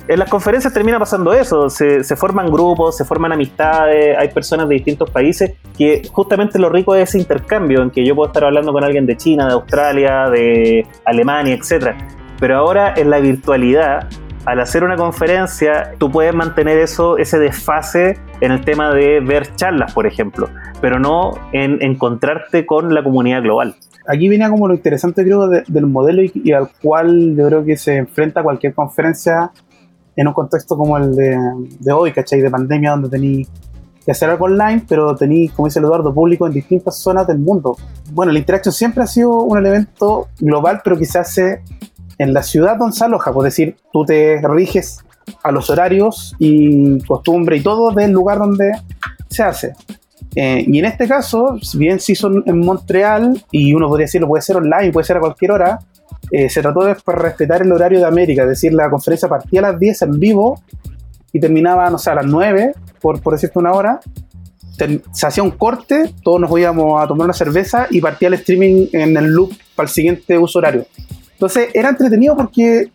en 0.10 0.18
las 0.18 0.28
conferencias 0.28 0.74
termina 0.74 0.98
pasando 0.98 1.32
eso, 1.34 1.70
se, 1.70 2.04
forman 2.16 2.52
grupos, 2.52 2.98
se 2.98 3.06
forman 3.06 3.32
amistades, 3.32 4.18
hay 4.18 4.30
personas 4.30 4.68
de 4.68 4.74
distintos 4.74 5.08
países 5.12 5.54
que 5.78 6.02
justamente 6.12 6.58
lo 6.58 6.68
rico 6.70 6.96
es 6.96 7.10
ese 7.10 7.20
intercambio, 7.20 7.84
en 7.84 7.92
que 7.92 8.04
yo 8.04 8.16
puedo 8.16 8.28
estar 8.28 8.44
hablando 8.44 8.74
con 8.74 8.84
alguien 8.84 9.06
de 9.06 9.16
China, 9.16 9.46
de 9.46 9.54
Australia, 9.54 10.28
de 10.32 10.88
Alemania, 11.06 11.54
etc. 11.54 11.96
Pero 12.40 12.58
ahora 12.58 12.96
en 12.98 13.12
la 13.12 13.20
virtualidad, 13.20 14.10
al 14.46 14.60
hacer 14.60 14.84
una 14.84 14.96
conferencia, 14.96 15.92
tú 16.00 16.10
puedes 16.10 16.34
mantener 16.34 16.80
eso, 16.80 17.20
ese 17.20 17.38
desfase 17.38 18.18
en 18.42 18.52
el 18.52 18.66
tema 18.66 18.92
de 18.92 19.20
ver 19.20 19.56
charlas, 19.58 19.94
por 19.94 20.08
ejemplo, 20.08 20.50
pero 20.82 21.00
no 21.00 21.34
en 21.52 21.82
encontrarte 21.82 22.66
con 22.66 22.94
la 22.94 23.04
comunidad 23.04 23.42
global 23.42 23.76
aquí 24.10 24.28
viene 24.28 24.50
como 24.50 24.68
lo 24.68 24.74
interesante 24.74 25.24
creo 25.24 25.48
del 25.48 25.86
modelo 25.86 26.24
y, 26.24 26.52
al 26.52 26.70
cual 26.82 27.36
yo 27.38 27.48
creo 27.48 27.64
que 27.64 27.78
se 27.78 27.98
enfrenta 27.98 28.42
cualquier 28.42 28.74
conferencia 28.74 29.52
en 30.16 30.28
un 30.28 30.34
contexto 30.34 30.76
como 30.76 30.98
el 30.98 31.16
de, 31.16 31.92
hoy, 31.94 32.12
¿cachai? 32.12 32.42
De 32.42 32.50
pandemia, 32.50 32.92
donde 32.92 33.10
tenéis 33.10 33.48
que 34.04 34.12
hacer 34.12 34.30
algo 34.32 34.46
online, 34.46 34.84
pero 34.90 35.16
tenéis, 35.16 35.52
como 35.52 35.68
dice 35.68 35.80
Eduardo, 35.80 36.14
público 36.14 36.48
en 36.48 36.54
distintas 36.54 36.98
zonas 36.98 37.28
del 37.28 37.38
mundo. 37.38 37.78
Bueno, 38.12 38.32
la 38.32 38.40
interacción 38.40 38.74
siempre 38.74 39.04
ha 39.04 39.08
sido 39.08 39.44
un 39.44 39.60
elemento 39.60 40.28
global, 40.40 40.82
pero 40.84 40.98
que 40.98 41.06
se 41.06 41.20
hace 41.20 41.62
en 42.18 42.34
la 42.34 42.42
ciudad 42.42 42.78
donde 42.78 42.98
se 42.98 43.06
aloja, 43.06 43.32
por 43.32 43.44
decir, 43.44 43.78
tú 43.94 44.04
te 44.06 44.42
riges 44.42 45.06
a 45.44 45.52
los 45.52 45.70
horarios 45.70 46.36
y 46.40 47.00
costumbre 47.04 47.58
y 47.58 47.62
todo 47.62 47.92
del 47.92 48.12
lugar 48.12 48.40
donde 48.40 48.72
se 49.30 49.44
hace. 49.44 49.74
Eh, 50.36 50.64
y 50.68 50.80
en 50.80 50.86
este 50.86 51.08
caso, 51.08 51.58
bien 51.76 52.00
si 52.00 52.16
son 52.16 52.44
en 52.46 52.60
Montreal, 52.60 53.44
y 53.52 53.74
uno 53.74 53.88
podría 53.88 54.06
decirlo, 54.06 54.28
puede 54.28 54.42
ser 54.42 54.58
online, 54.58 54.92
puede 54.92 55.06
ser 55.06 55.18
a 55.18 55.20
cualquier 55.20 55.52
hora, 55.52 55.80
eh, 56.32 56.50
se 56.50 56.62
trató 56.62 56.84
de 56.84 56.96
respetar 57.06 57.62
el 57.62 57.72
horario 57.72 58.00
de 58.00 58.06
América, 58.06 58.44
es 58.44 58.50
decir, 58.50 58.74
la 58.74 58.90
conferencia 58.90 59.28
partía 59.28 59.60
a 59.62 59.72
las 59.72 59.80
10 59.80 60.02
en 60.04 60.20
vivo 60.20 60.62
y 61.34 61.40
terminaba, 61.40 61.90
no 61.90 61.98
sé, 61.98 62.12
a 62.12 62.16
las 62.16 62.26
9, 62.26 62.74
por, 63.02 63.22
por 63.22 63.34
decirte 63.34 63.58
una 63.58 63.74
hora. 63.74 64.00
se 65.12 65.28
hacía 65.28 65.44
un 65.44 65.52
corte, 65.52 66.14
todos 66.24 66.40
nos 66.40 66.58
íbamos 66.58 67.02
a 67.02 67.08
tomar 67.08 67.26
una 67.26 67.34
cerveza 67.34 67.88
y 67.90 68.00
partía 68.00 68.28
el 68.28 68.36
streaming 68.36 68.88
en 68.94 69.18
el 69.18 69.26
loop 69.26 69.52
para 69.76 69.88
el 69.88 69.94
siguiente 69.94 70.38
uso 70.38 70.60
horario. 70.60 70.86
Entonces 71.34 71.70
era 71.74 71.90
entretenido 71.90 72.36
porque 72.36 72.92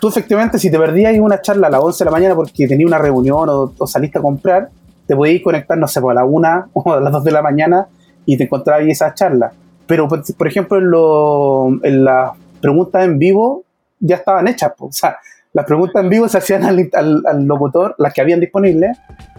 tú 0.00 0.08
efectivamente 0.08 0.58
si 0.58 0.70
te 0.70 0.78
perdías 0.78 1.14
una 1.18 1.40
charla 1.40 1.66
a 1.66 1.70
las 1.70 1.80
11 1.82 1.98
de 1.98 2.04
la 2.06 2.10
mañana 2.10 2.34
porque 2.34 2.66
tenías 2.66 2.88
una 2.88 2.98
reunión 2.98 3.46
o, 3.48 3.86
saliste 3.86 4.18
a 4.18 4.22
comprar, 4.22 4.70
te 5.06 5.16
podías 5.16 5.42
conectar, 5.42 5.76
no 5.78 5.88
sé, 5.88 6.00
pues, 6.00 6.16
a 6.16 6.20
la 6.20 6.24
1 6.24 6.70
o 6.74 6.92
a 6.92 7.00
las 7.00 7.12
2 7.12 7.24
de 7.24 7.30
la 7.30 7.42
mañana 7.42 7.88
y 8.26 8.36
te 8.36 8.44
encontrabas 8.44 8.82
ahí 8.82 8.90
esa 8.90 9.14
charla. 9.14 9.52
Pero, 9.86 10.08
por 10.08 10.48
ejemplo, 10.48 10.78
en, 10.78 10.90
lo, 10.90 11.68
en 11.82 12.04
la 12.04 12.32
preguntas 12.64 13.04
en 13.04 13.18
vivo 13.18 13.64
ya 14.00 14.16
estaban 14.16 14.48
hechas. 14.48 14.72
O 14.78 14.90
sea, 14.90 15.18
las 15.52 15.66
preguntas 15.66 16.02
en 16.02 16.08
vivo 16.08 16.28
se 16.28 16.38
hacían 16.38 16.64
al, 16.64 17.46
locutor, 17.46 17.94
las 17.98 18.14
que 18.14 18.22
habían 18.22 18.40
disponibles, 18.40 18.96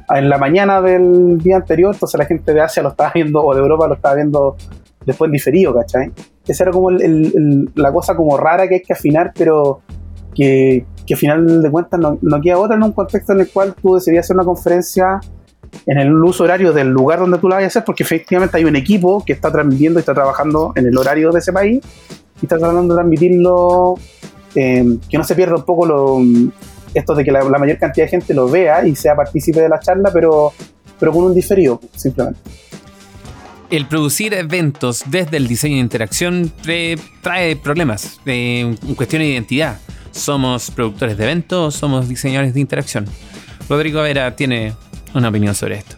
en 0.09 0.29
la 0.29 0.37
mañana 0.37 0.81
del 0.81 1.39
día 1.39 1.55
anterior, 1.55 1.95
entonces 1.95 2.19
la 2.19 2.25
gente 2.25 2.53
de 2.53 2.61
Asia 2.61 2.83
lo 2.83 2.89
estaba 2.89 3.11
viendo, 3.13 3.43
o 3.43 3.53
de 3.55 3.61
Europa 3.61 3.87
lo 3.87 3.95
estaba 3.95 4.15
viendo 4.15 4.55
después 5.05 5.27
en 5.27 5.33
diferido, 5.33 5.73
¿cachai? 5.73 6.11
Esa 6.47 6.65
era 6.65 6.71
como 6.71 6.91
la 6.91 7.91
cosa 7.91 8.15
como 8.15 8.37
rara 8.37 8.67
que 8.67 8.75
hay 8.75 8.81
que 8.81 8.93
afinar, 8.93 9.33
pero 9.35 9.81
que, 10.35 10.85
que 11.07 11.15
al 11.15 11.19
final 11.19 11.61
de 11.63 11.71
cuentas 11.71 11.99
no, 11.99 12.19
no, 12.21 12.41
queda 12.41 12.59
otra 12.59 12.75
en 12.75 12.83
un 12.83 12.91
contexto 12.91 13.33
en 13.33 13.41
el 13.41 13.49
cual 13.49 13.73
tú 13.73 13.95
decidías 13.95 14.25
hacer 14.25 14.35
una 14.35 14.45
conferencia 14.45 15.19
en 15.85 15.97
el 15.97 16.13
uso 16.13 16.43
horario 16.43 16.73
del 16.73 16.89
lugar 16.89 17.19
donde 17.19 17.37
tú 17.37 17.47
la 17.47 17.55
vayas 17.55 17.75
a 17.75 17.79
hacer, 17.79 17.85
porque 17.85 18.03
efectivamente 18.03 18.57
hay 18.57 18.65
un 18.65 18.75
equipo 18.75 19.23
que 19.25 19.33
está 19.33 19.51
transmitiendo 19.51 19.99
y 19.99 20.01
está 20.01 20.13
trabajando 20.13 20.73
en 20.75 20.87
el 20.87 20.97
horario 20.97 21.31
de 21.31 21.39
ese 21.39 21.53
país 21.53 21.83
y 22.41 22.45
está 22.45 22.57
tratando 22.57 22.93
de 22.93 22.99
transmitirlo, 22.99 23.95
eh, 24.55 24.97
que 25.09 25.17
no 25.17 25.23
se 25.23 25.35
pierda 25.35 25.55
un 25.55 25.63
poco 25.63 25.85
lo, 25.85 26.19
esto 26.95 27.13
de 27.13 27.23
que 27.23 27.31
la, 27.31 27.43
mayor 27.43 27.77
cantidad 27.77 28.05
de 28.05 28.09
gente 28.09 28.33
lo 28.33 28.49
vea 28.49 28.87
y 28.87 28.95
sea 28.95 29.15
partícipe 29.15 29.59
de 29.59 29.69
la 29.69 29.79
charla, 29.79 30.09
pero, 30.11 30.53
pero 30.99 31.11
con 31.11 31.25
un 31.25 31.33
diferido, 31.33 31.79
simplemente. 31.95 32.39
El 33.69 33.87
producir 33.87 34.33
eventos 34.33 35.03
desde 35.07 35.37
el 35.37 35.47
diseño 35.47 35.75
de 35.75 35.81
interacción 35.81 36.51
trae 36.61 37.55
problemas 37.55 38.19
en 38.25 38.75
cuestión 38.95 39.21
de 39.21 39.29
identidad. 39.29 39.79
¿Somos 40.11 40.71
productores 40.71 41.17
de 41.17 41.25
eventos 41.25 41.75
o 41.75 41.77
somos 41.77 42.07
diseñadores 42.07 42.53
de 42.53 42.61
interacción? 42.61 43.05
Rodrigo 43.67 44.01
Vera 44.01 44.35
tiene 44.35 44.73
una 45.15 45.29
opinión 45.29 45.55
sobre 45.55 45.77
esto. 45.77 45.95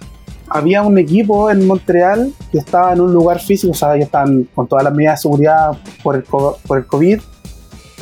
Había 0.49 0.81
un 0.81 0.97
equipo 0.97 1.51
en 1.51 1.67
Montreal 1.67 2.33
que 2.51 2.59
estaba 2.59 2.93
en 2.93 3.01
un 3.01 3.11
lugar 3.11 3.39
físico, 3.39 3.71
o 3.71 3.75
sea, 3.75 3.97
ya 3.97 4.05
están 4.05 4.47
con 4.55 4.67
todas 4.67 4.85
las 4.85 4.93
medidas 4.93 5.19
de 5.19 5.21
seguridad 5.23 5.77
por 6.01 6.15
el, 6.15 6.23
por 6.23 6.77
el 6.77 6.85
COVID, 6.85 7.19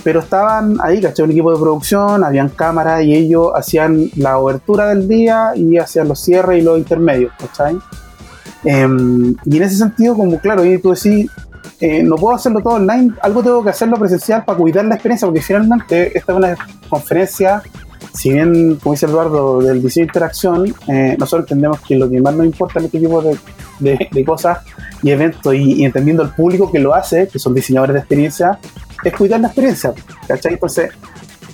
pero 0.03 0.19
estaban 0.19 0.77
ahí, 0.84 1.01
¿cachai? 1.01 1.25
Un 1.25 1.31
equipo 1.31 1.51
de 1.51 1.60
producción, 1.60 2.24
habían 2.24 2.50
cámaras 2.50 3.03
y 3.03 3.15
ellos 3.15 3.51
hacían 3.55 4.12
la 4.15 4.38
obertura 4.38 4.89
del 4.89 5.07
día 5.07 5.53
y 5.55 5.77
hacían 5.77 6.07
los 6.07 6.19
cierres 6.19 6.60
y 6.60 6.62
los 6.62 6.77
intermedios, 6.77 7.34
¿cachai? 7.39 7.75
Em, 8.63 9.36
y 9.45 9.57
en 9.57 9.63
ese 9.63 9.77
sentido, 9.77 10.15
como 10.15 10.39
claro, 10.39 10.63
y 10.63 10.77
tú 10.77 10.93
decís, 10.93 11.31
eh, 11.79 12.03
no 12.03 12.17
puedo 12.17 12.36
hacerlo 12.36 12.62
todo 12.62 12.75
online, 12.75 13.13
algo 13.22 13.41
tengo 13.41 13.63
que 13.63 13.72
hacerlo 13.72 13.98
presencial 13.98 14.45
para 14.45 14.57
cuidar 14.57 14.86
la 14.86 14.93
experiencia, 14.93 15.27
porque 15.27 15.41
finalmente 15.41 16.15
esta 16.15 16.31
es 16.31 16.38
una 16.38 16.55
conferencia 16.88 17.63
si 18.15 18.31
bien, 18.31 18.77
como 18.77 18.93
dice 18.93 19.05
Eduardo, 19.05 19.62
del 19.62 19.81
diseño 19.81 20.05
de 20.05 20.10
interacción, 20.10 20.75
eh, 20.88 21.15
nosotros 21.19 21.45
entendemos 21.45 21.81
que 21.81 21.95
lo 21.95 22.10
que 22.10 22.22
más 22.22 22.34
nos 22.34 22.45
importa 22.45 22.79
en 22.79 22.86
este 22.86 23.00
tipo 23.00 23.22
de, 23.22 23.38
de, 24.12 24.25
cosas 24.25 24.60
y 25.03 25.12
eventos, 25.12 25.53
y, 25.53 25.84
entendiendo 25.84 26.24
el 26.24 26.29
público 26.29 26.72
que 26.72 26.79
lo 26.79 26.95
hace, 26.95 27.27
que 27.27 27.39
son 27.39 27.53
diseñadores 27.53 27.93
de 27.93 28.00
experiencia, 28.00 28.57
es 29.03 29.13
cuidar 29.13 29.41
la 29.41 29.48
experiencia. 29.48 29.93
¿cachai? 30.27 30.53
Entonces, 30.53 30.91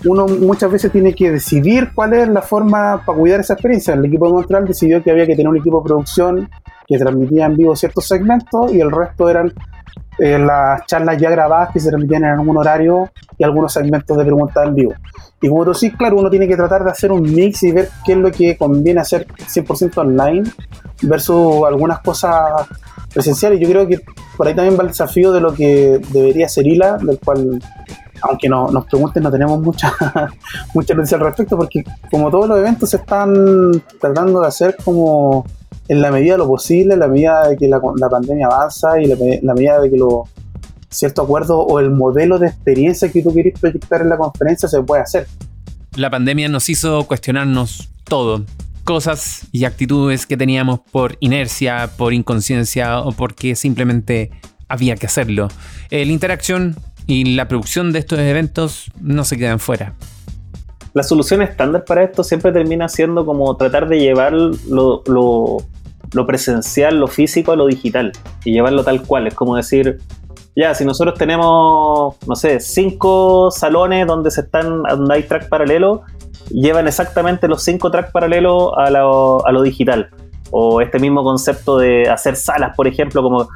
uno 0.06 0.28
muchas 0.28 0.72
veces 0.72 0.92
tiene 0.92 1.14
que 1.14 1.32
decidir 1.32 1.90
cuál 1.94 2.14
es 2.14 2.28
la 2.28 2.42
forma 2.42 3.04
para 3.06 3.18
cuidar 3.18 3.40
esa 3.40 3.54
experiencia. 3.54 3.94
El 3.94 4.06
equipo 4.06 4.28
de 4.28 4.34
Montreal 4.34 4.68
decidió 4.68 5.04
que 5.04 5.12
había 5.12 5.26
que 5.26 5.36
tener 5.36 5.48
un 5.48 5.58
equipo 5.58 5.80
de 5.80 5.86
producción 5.86 6.50
que 6.88 6.98
transmitía 6.98 7.46
en 7.46 7.58
vivo 7.58 7.76
ciertos 7.76 8.08
segmentos 8.08 8.72
y 8.74 8.82
el 8.82 8.92
resto 8.92 9.30
eran 9.30 9.54
eh, 10.20 10.38
las 10.38 10.86
charlas 10.86 11.18
ya 11.18 11.30
grabadas 11.30 11.70
que 11.72 11.80
se 11.80 11.90
transmitían 11.90 12.26
en 12.26 12.32
algún 12.32 12.58
horario 12.58 13.10
y 13.38 13.44
algunos 13.44 13.74
segmentos 13.74 14.18
de 14.18 14.26
preguntas 14.26 14.68
en 14.68 14.76
vivo. 14.76 14.94
Y 15.42 15.50
como 15.50 15.66
tú 15.66 15.74
sí, 15.74 15.92
claro, 15.92 16.18
uno 16.18 16.30
tiene 16.30 16.48
que 16.48 16.56
tratar 16.56 16.84
de 16.84 16.92
hacer 16.92 17.12
un 17.12 17.24
mix 17.24 17.64
y 17.64 17.72
ver 17.72 17.90
qué 18.06 18.12
es 18.12 18.18
lo 18.18 18.32
que 18.32 18.58
conviene 18.58 19.02
hacer 19.02 19.26
100% 19.28 19.98
online 19.98 20.44
versus 21.02 21.66
algunas 21.66 22.00
cosas 22.02 22.68
presenciales. 23.12 23.60
Yo 23.60 23.70
creo 23.70 23.88
que 23.88 24.00
por 24.38 24.48
ahí 24.48 24.54
también 24.54 24.78
va 24.78 24.84
el 24.84 24.90
desafío 24.90 25.32
de 25.32 25.42
lo 25.42 25.54
que 25.54 26.00
debería 26.12 26.48
ser 26.48 26.68
ILA, 26.68 26.98
del 26.98 27.18
cual, 27.20 27.60
aunque 28.22 28.48
no, 28.48 28.70
nos 28.70 28.86
pregunten, 28.86 29.24
no 29.24 29.32
tenemos 29.32 29.60
mucha, 29.60 29.92
mucha 30.74 30.94
noticia 30.94 31.18
al 31.18 31.24
respecto, 31.24 31.58
porque 31.58 31.84
como 32.12 32.30
todos 32.30 32.48
los 32.48 32.60
eventos 32.60 32.90
se 32.90 32.98
están 32.98 33.82
tratando 34.00 34.42
de 34.42 34.48
hacer 34.48 34.76
como 34.84 35.46
en 35.92 36.02
la 36.02 36.10
medida 36.10 36.36
de 36.36 36.38
lo 36.38 36.48
posible, 36.48 36.94
en 36.94 37.02
la 37.02 37.10
medida 37.10 37.50
de 37.50 37.58
que 37.58 37.68
la, 37.68 37.82
pandemia 37.82 38.48
avanza 38.48 39.02
y 39.02 39.08
la, 39.08 39.18
la 39.42 39.54
medida 39.54 39.82
de 39.82 39.92
que 39.92 39.98
lo 39.98 40.24
cierto 40.90 41.22
acuerdo 41.22 41.60
o 41.60 41.82
el 41.82 41.92
modelo 41.92 42.40
de 42.40 42.48
experiencia 42.48 43.12
que 43.12 43.22
tú 43.22 43.34
quieres 43.34 43.60
proyectar 43.60 44.02
en 44.02 44.08
la 44.08 44.18
conferencia 44.18 44.70
se 44.70 44.82
puede 44.84 45.02
hacer. 45.02 45.28
La 45.98 46.10
pandemia 46.10 46.48
nos 46.48 46.70
hizo 46.70 47.06
cuestionarnos 47.08 47.90
todo. 48.06 48.46
Cosas 48.86 49.50
y 49.52 49.66
actitudes 49.66 50.26
que 50.26 50.38
teníamos 50.38 50.80
por 50.80 51.18
inercia, 51.20 51.90
por 51.98 52.14
inconsciencia 52.14 53.02
o 53.02 53.12
porque 53.12 53.58
simplemente 53.58 54.32
había 54.70 54.96
que 54.96 55.08
hacerlo. 55.08 55.50
La 55.90 56.04
interacción 56.04 56.78
y 57.06 57.36
la 57.36 57.50
producción 57.50 57.92
de 57.92 58.00
estos 58.00 58.18
eventos 58.18 58.94
no 59.02 59.26
se 59.26 59.38
quedan 59.38 59.60
fuera. 59.60 59.96
La 60.94 61.04
solución 61.04 61.42
estándar 61.42 61.84
para 61.84 62.06
esto 62.06 62.24
siempre 62.24 62.54
termina 62.54 62.88
siendo 62.88 63.26
como 63.26 63.58
tratar 63.58 63.90
de 63.90 64.00
llevar 64.00 64.32
lo, 64.32 65.04
lo 65.06 65.58
presencial, 66.12 67.00
lo 67.00 67.08
físico 67.08 67.52
a 67.52 67.56
lo 67.56 67.68
digital 67.68 68.12
y 68.44 68.54
llevarlo 68.54 68.84
tal 68.84 69.02
cual. 69.02 69.28
Es 69.28 69.34
como 69.34 69.56
decir, 69.56 70.00
ya, 70.56 70.76
si 70.76 70.84
nosotros 70.84 71.18
tenemos, 71.18 72.16
no 72.28 72.36
sé, 72.36 72.60
cinco 72.60 73.52
salones 73.52 74.06
donde 74.06 74.32
se 74.32 74.42
están, 74.42 74.84
donde 74.84 75.16
hay 75.16 75.24
track 75.24 75.48
paralelo, 75.48 76.04
llevan 76.50 76.88
exactamente 76.88 77.48
los 77.48 77.64
cinco 77.64 77.90
tracks 77.90 78.12
paralelos 78.12 78.72
a 78.78 78.90
lo, 78.90 79.42
lo 79.50 79.62
digital. 79.62 80.10
O 80.52 80.82
este 80.82 81.00
mismo 81.00 81.24
concepto 81.24 81.78
de 81.78 82.10
hacer 82.10 82.36
salas, 82.36 82.76
por 82.76 82.88
ejemplo, 82.88 83.24
como 83.24 83.48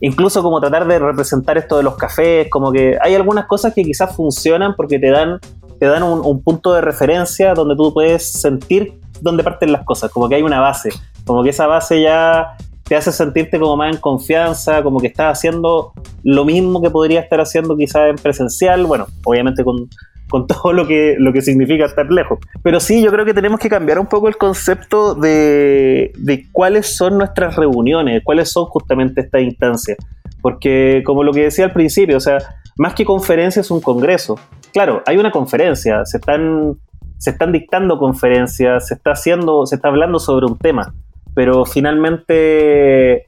incluso 0.00 0.42
como 0.42 0.60
tratar 0.60 0.86
de 0.86 1.00
representar 1.00 1.58
esto 1.58 1.78
de 1.78 1.82
los 1.82 1.96
cafés, 1.96 2.48
como 2.48 2.70
que 2.70 2.96
hay 3.00 3.16
algunas 3.16 3.46
cosas 3.46 3.74
que 3.74 3.82
quizás 3.82 4.14
funcionan 4.14 4.76
porque 4.76 5.00
te 5.00 5.10
dan, 5.10 5.40
te 5.80 5.86
dan 5.86 6.04
un 6.04 6.42
punto 6.42 6.72
de 6.74 6.82
referencia 6.82 7.54
donde 7.54 7.74
tú 7.74 7.92
puedes 7.92 8.30
sentir 8.30 9.00
dónde 9.20 9.42
parten 9.42 9.72
las 9.72 9.84
cosas, 9.84 10.10
como 10.10 10.28
que 10.28 10.36
hay 10.36 10.42
una 10.42 10.60
base, 10.60 10.90
como 11.24 11.42
que 11.42 11.50
esa 11.50 11.66
base 11.66 12.02
ya 12.02 12.56
te 12.84 12.94
hace 12.94 13.10
sentirte 13.10 13.58
como 13.58 13.76
más 13.76 13.94
en 13.94 14.00
confianza, 14.00 14.82
como 14.82 15.00
que 15.00 15.08
estás 15.08 15.38
haciendo 15.38 15.92
lo 16.22 16.44
mismo 16.44 16.80
que 16.80 16.90
podría 16.90 17.20
estar 17.20 17.40
haciendo 17.40 17.76
quizás 17.76 18.08
en 18.08 18.16
presencial, 18.16 18.86
bueno, 18.86 19.06
obviamente 19.24 19.64
con, 19.64 19.88
todo 20.46 20.72
lo 20.72 20.86
que, 20.86 21.16
lo 21.18 21.32
que 21.32 21.42
significa 21.42 21.84
estar 21.84 22.10
lejos. 22.10 22.38
Pero 22.62 22.78
sí, 22.78 23.02
yo 23.02 23.10
creo 23.10 23.24
que 23.24 23.34
tenemos 23.34 23.58
que 23.58 23.68
cambiar 23.68 23.98
un 23.98 24.06
poco 24.06 24.28
el 24.28 24.36
concepto 24.36 25.14
de, 25.14 26.12
de 26.16 26.46
cuáles 26.52 26.96
son 26.96 27.18
nuestras 27.18 27.56
reuniones, 27.56 28.22
cuáles 28.24 28.50
son 28.50 28.66
justamente 28.66 29.20
estas 29.20 29.42
instancias. 29.42 29.98
Porque 30.40 31.02
como 31.04 31.24
lo 31.24 31.32
que 31.32 31.42
decía 31.42 31.64
al 31.64 31.72
principio, 31.72 32.16
o 32.16 32.20
sea, 32.20 32.38
más 32.76 32.94
que 32.94 33.04
conferencia 33.04 33.60
es 33.60 33.70
un 33.70 33.80
congreso. 33.80 34.38
Claro, 34.72 35.02
hay 35.06 35.16
una 35.16 35.30
conferencia, 35.30 36.04
se 36.04 36.18
están, 36.18 36.76
se 37.18 37.30
están 37.30 37.52
dictando 37.52 37.98
conferencias, 37.98 38.88
se 38.88 38.94
está 38.94 39.12
haciendo, 39.12 39.66
se 39.66 39.76
está 39.76 39.88
hablando 39.88 40.18
sobre 40.18 40.46
un 40.46 40.58
tema 40.58 40.94
pero 41.36 41.66
finalmente, 41.66 43.26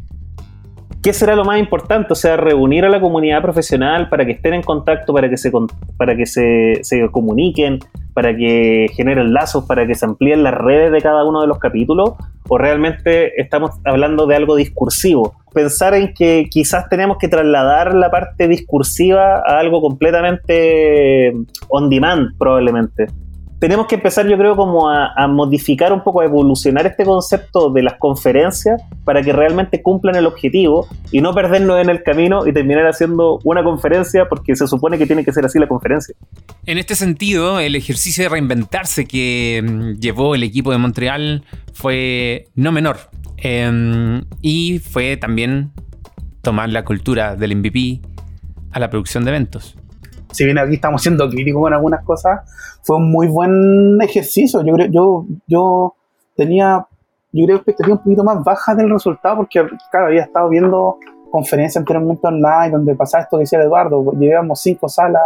¿qué 1.02 1.12
será 1.12 1.36
lo 1.36 1.44
más 1.44 1.58
importante? 1.58 2.14
O 2.14 2.16
sea, 2.16 2.38
reunir 2.38 2.86
a 2.86 2.88
la 2.88 3.02
comunidad 3.02 3.42
profesional 3.42 4.08
para 4.08 4.24
que 4.24 4.32
estén 4.32 4.54
en 4.54 4.62
contacto, 4.62 5.12
para 5.12 5.28
que 5.28 5.36
se, 5.36 5.52
para 5.98 6.16
que 6.16 6.24
se, 6.24 6.80
comuniquen, 7.12 7.80
para 8.14 8.34
que 8.34 8.86
generen 8.94 9.34
lazos, 9.34 9.66
para 9.66 9.86
que 9.86 9.94
se 9.94 10.06
amplíen 10.06 10.42
las 10.42 10.54
redes 10.54 10.90
de 10.90 11.02
cada 11.02 11.22
uno 11.22 11.42
de 11.42 11.48
los 11.48 11.58
capítulos, 11.58 12.14
o 12.48 12.56
realmente 12.56 13.38
estamos 13.38 13.72
hablando 13.84 14.26
de 14.26 14.36
algo 14.36 14.56
discursivo. 14.56 15.34
Pensar 15.52 15.92
en 15.92 16.14
que 16.14 16.46
quizás 16.50 16.88
tenemos 16.88 17.18
que 17.18 17.28
trasladar 17.28 17.94
la 17.94 18.10
parte 18.10 18.48
discursiva 18.48 19.42
a 19.46 19.58
algo 19.58 19.82
completamente 19.82 21.34
on 21.68 21.90
demand, 21.90 22.38
probablemente 22.38 23.08
tenemos 23.58 23.86
que 23.86 23.96
empezar, 23.96 24.26
yo 24.28 24.36
creo, 24.38 24.54
como 24.54 24.88
a, 24.88 25.26
modificar 25.26 25.92
un 25.92 26.02
poco, 26.04 26.20
a 26.20 26.24
evolucionar 26.24 26.86
este 26.86 27.04
concepto 27.04 27.70
de 27.70 27.82
las 27.82 27.94
conferencias 27.94 28.80
para 29.04 29.22
que 29.22 29.32
realmente 29.32 29.82
cumplan 29.82 30.14
el 30.14 30.26
objetivo 30.26 30.86
y 31.10 31.20
no 31.20 31.34
perdernos 31.34 31.80
en 31.80 31.90
el 31.90 32.02
camino 32.02 32.46
y 32.46 32.52
terminar 32.52 32.86
haciendo 32.86 33.40
una 33.42 33.64
conferencia 33.64 34.28
porque 34.28 34.54
se 34.54 34.68
supone 34.68 34.96
que 34.96 35.06
tiene 35.06 35.24
que 35.24 35.32
ser 35.32 35.44
así 35.44 35.58
la 35.58 35.66
conferencia. 35.66 36.14
En 36.66 36.78
este 36.78 36.94
sentido, 36.94 37.58
el 37.58 37.74
ejercicio 37.74 38.22
de 38.24 38.28
reinventarse 38.28 39.06
que 39.06 39.62
mm, 39.64 40.00
llevó 40.00 40.36
el 40.36 40.44
equipo 40.44 40.70
de 40.70 40.78
Montreal 40.78 41.44
fue 41.72 42.46
no 42.54 42.70
menor. 42.70 42.98
Em, 43.38 44.24
y 44.40 44.78
fue 44.78 45.16
también 45.16 45.72
tomar 46.42 46.68
la 46.68 46.84
cultura 46.84 47.34
del 47.34 47.56
MVP 47.56 48.00
a 48.70 48.78
la 48.78 48.90
producción 48.90 49.24
de 49.24 49.30
eventos 49.30 49.76
si 50.32 50.44
bien 50.44 50.58
aquí 50.58 50.74
estamos 50.74 51.02
siendo 51.02 51.28
críticos 51.28 51.62
con 51.62 51.74
algunas 51.74 52.04
cosas, 52.04 52.40
fue 52.82 52.96
un 52.96 53.10
muy 53.10 53.28
buen 53.28 54.00
ejercicio. 54.00 54.62
Yo 54.62 54.74
creo, 54.74 54.86
yo, 54.90 55.26
yo 55.46 55.94
tenía, 56.36 56.86
yo 57.32 57.46
creo, 57.46 57.56
expectativas 57.56 57.98
un 57.98 58.04
poquito 58.04 58.24
más 58.24 58.42
bajas 58.44 58.76
del 58.76 58.90
resultado, 58.90 59.36
porque, 59.36 59.66
claro, 59.90 60.06
había 60.06 60.22
estado 60.22 60.48
viendo 60.48 60.98
conferencias 61.30 61.76
anteriormente 61.82 62.26
online 62.26 62.70
donde 62.70 62.94
pasaba 62.94 63.24
esto 63.24 63.36
que 63.36 63.42
decía 63.42 63.60
Eduardo, 63.60 64.12
llevábamos 64.12 64.60
cinco 64.60 64.88
salas, 64.88 65.22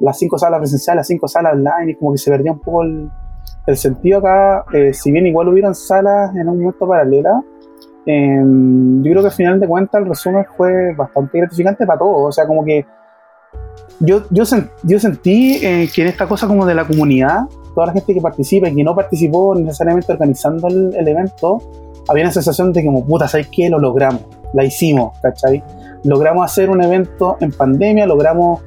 las 0.00 0.18
cinco 0.18 0.38
salas 0.38 0.58
presenciales, 0.58 1.00
las 1.00 1.06
cinco 1.06 1.28
salas 1.28 1.54
online, 1.54 1.92
y 1.92 1.94
como 1.94 2.12
que 2.12 2.18
se 2.18 2.30
perdía 2.30 2.52
un 2.52 2.60
poco 2.60 2.82
el, 2.82 3.10
sentido 3.76 4.18
acá, 4.18 4.64
eh, 4.72 4.92
si 4.92 5.12
bien 5.12 5.26
igual 5.26 5.48
hubieran 5.48 5.74
salas 5.74 6.34
en 6.34 6.48
un 6.48 6.58
momento 6.58 6.86
paralela, 6.86 7.42
em, 8.04 9.02
yo 9.02 9.10
creo 9.12 9.22
que 9.22 9.28
al 9.28 9.34
final 9.34 9.60
de 9.60 9.68
cuentas 9.68 10.02
el 10.02 10.08
resumen 10.08 10.44
fue 10.56 10.94
bastante 10.94 11.38
gratificante 11.38 11.86
para 11.86 11.98
todos, 11.98 12.28
o 12.28 12.32
sea, 12.32 12.46
como 12.46 12.64
que 12.64 12.84
yo, 14.02 14.24
yo, 14.30 14.44
yo 14.82 14.98
sentí 14.98 15.64
eh, 15.64 15.88
que 15.92 16.02
en 16.02 16.08
esta 16.08 16.26
cosa 16.26 16.46
como 16.46 16.66
de 16.66 16.74
la 16.74 16.84
comunidad, 16.84 17.42
toda 17.74 17.86
la 17.86 17.92
gente 17.92 18.12
que 18.12 18.20
participa 18.20 18.68
y 18.68 18.74
que 18.74 18.84
no 18.84 18.94
participó 18.94 19.54
necesariamente 19.54 20.12
organizando 20.12 20.68
el, 20.68 21.08
evento, 21.08 21.62
había 22.08 22.24
una 22.24 22.32
sensación 22.32 22.72
de 22.72 22.80
que 22.80 22.86
como, 22.86 23.04
puta, 23.04 23.28
¿sabes 23.28 23.48
qué? 23.54 23.70
Lo 23.70 23.78
logramos, 23.78 24.22
la 24.52 24.64
hicimos, 24.64 25.16
¿cachai? 25.20 25.62
Logramos 26.04 26.44
hacer 26.44 26.68
un 26.68 26.82
evento 26.82 27.36
en 27.40 27.52
pandemia, 27.52 28.06
logramos 28.06 28.60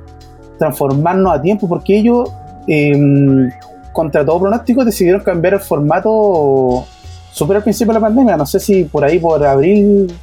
transformarnos 0.58 1.34
a 1.34 1.42
tiempo, 1.42 1.68
porque 1.68 1.98
ellos, 1.98 2.32
em, 2.68 3.50
contra 3.92 4.26
todo 4.26 4.40
pronóstico, 4.40 4.86
decidieron 4.86 5.22
cambiar 5.22 5.56
el 5.56 5.60
formato 5.60 6.86
súper 7.32 7.58
al 7.58 7.64
principio 7.64 7.94
de 7.94 8.00
la 8.00 8.06
pandemia. 8.06 8.38
No 8.38 8.46
sé 8.46 8.62
si 8.62 8.86
por 8.86 9.04
ahí, 9.04 9.20
por 9.20 9.46
abril, 9.46 10.14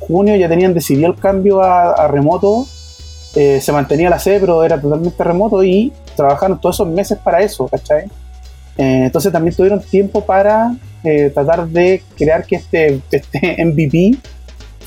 junio, 0.00 0.34
ya 0.34 0.48
tenían 0.48 0.74
decidido 0.74 1.12
el 1.12 1.16
cambio 1.16 1.62
a, 1.62 2.08
remoto. 2.08 2.66
Eh, 3.34 3.60
se 3.60 3.72
mantenía 3.72 4.10
la 4.10 4.18
sede, 4.18 4.40
pero 4.40 4.64
era 4.64 4.80
totalmente 4.80 5.22
remoto 5.22 5.62
y 5.62 5.92
trabajaron 6.16 6.60
todos 6.60 6.76
esos 6.76 6.88
meses 6.88 7.18
para 7.18 7.40
eso, 7.40 7.68
¿cachai? 7.68 8.06
Eh, 8.76 9.04
entonces 9.04 9.30
también 9.30 9.54
tuvieron 9.54 9.80
tiempo 9.80 10.24
para 10.24 10.74
eh, 11.04 11.30
tratar 11.32 11.68
de 11.68 12.02
crear 12.16 12.44
que 12.44 12.56
este, 12.56 13.00
este 13.10 13.64
MVP 13.64 14.18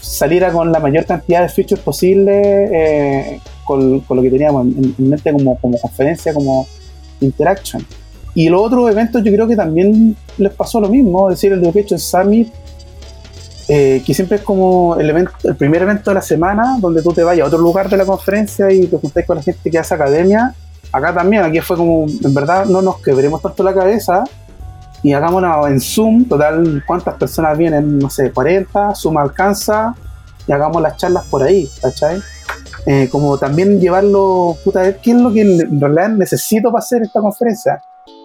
saliera 0.02 0.52
con 0.52 0.72
la 0.72 0.80
mayor 0.80 1.06
cantidad 1.06 1.42
de 1.42 1.50
features 1.50 1.82
posible 1.82 3.40
con, 3.64 4.04
lo 4.10 4.22
que 4.22 4.30
teníamos 4.30 4.68
en, 4.68 4.96
mente 4.98 5.32
como, 5.32 5.58
como 5.58 5.80
conferencia, 5.80 6.34
como 6.34 6.68
interaction. 7.22 7.86
Y 8.36 8.50
los 8.50 8.62
otros 8.62 8.90
eventos 8.92 9.24
yo 9.24 9.32
creo 9.32 9.48
que 9.48 9.56
también 9.56 10.18
les 10.38 10.54
pasó 10.54 10.82
lo 10.82 10.90
mismo, 10.90 11.30
es 11.30 11.38
decir, 11.38 11.54
el 11.54 11.64
Education 11.64 12.00
Summit, 12.00 12.52
eh, 13.68 14.04
que 14.06 14.14
siempre 14.14 14.38
es 14.38 14.44
como 14.44 14.96
el, 14.98 15.10
evento, 15.10 15.32
el 15.44 15.56
primer 15.56 15.82
evento 15.82 16.12
de 16.12 16.16
la 16.16 16.22
semana, 16.22 16.78
donde 16.80 17.02
tú 17.02 17.14
te 17.14 17.24
vayas 17.24 17.46
a 17.46 17.48
otro 17.48 17.60
lugar 17.60 17.90
de 17.90 17.98
la 17.98 18.06
conferencia 18.06 18.72
y 18.72 18.88
te 18.88 18.98
juntáis 18.98 19.26
con 19.26 19.38
la 19.38 19.44
gente 19.44 19.70
que 19.70 19.80
hace 19.80 19.94
academia. 19.94 20.54
Acá 20.92 21.14
también, 21.14 21.44
aquí 21.44 21.60
fue 21.62 21.78
como, 21.78 22.06
en 22.06 22.34
verdad, 22.34 22.66
no 22.66 22.82
nos 22.82 23.02
quebremos 23.02 23.42
tanto 23.42 23.64
la 23.64 23.74
cabeza 23.74 24.24
y 25.04 25.12
hagámoslo 25.14 25.68
en 25.68 25.82
Zoom, 25.82 26.26
total, 26.26 26.84
¿cuántas 26.88 27.16
personas 27.16 27.58
vienen? 27.58 28.00
No 28.00 28.10
sé, 28.10 28.32
40, 28.32 28.96
Zoom 28.96 29.18
alcanza 29.18 29.94
y 30.48 30.52
hagamos 30.52 30.82
las 30.82 30.98
charlas 30.98 31.26
por 31.26 31.44
ahí, 31.44 31.70
¿cachai? 31.82 32.22
Eh, 32.86 33.10
como 33.10 33.38
también 33.38 33.80
llevarlo, 33.80 34.58
puta, 34.64 34.98
¿qué 34.98 35.12
es 35.12 35.18
lo 35.18 35.32
que 35.32 35.42
en 35.42 35.80
realidad 35.80 36.10
necesito 36.10 36.72
para 36.72 36.80
hacer 36.80 37.02
esta 37.02 37.22
conferencia? 37.22 37.82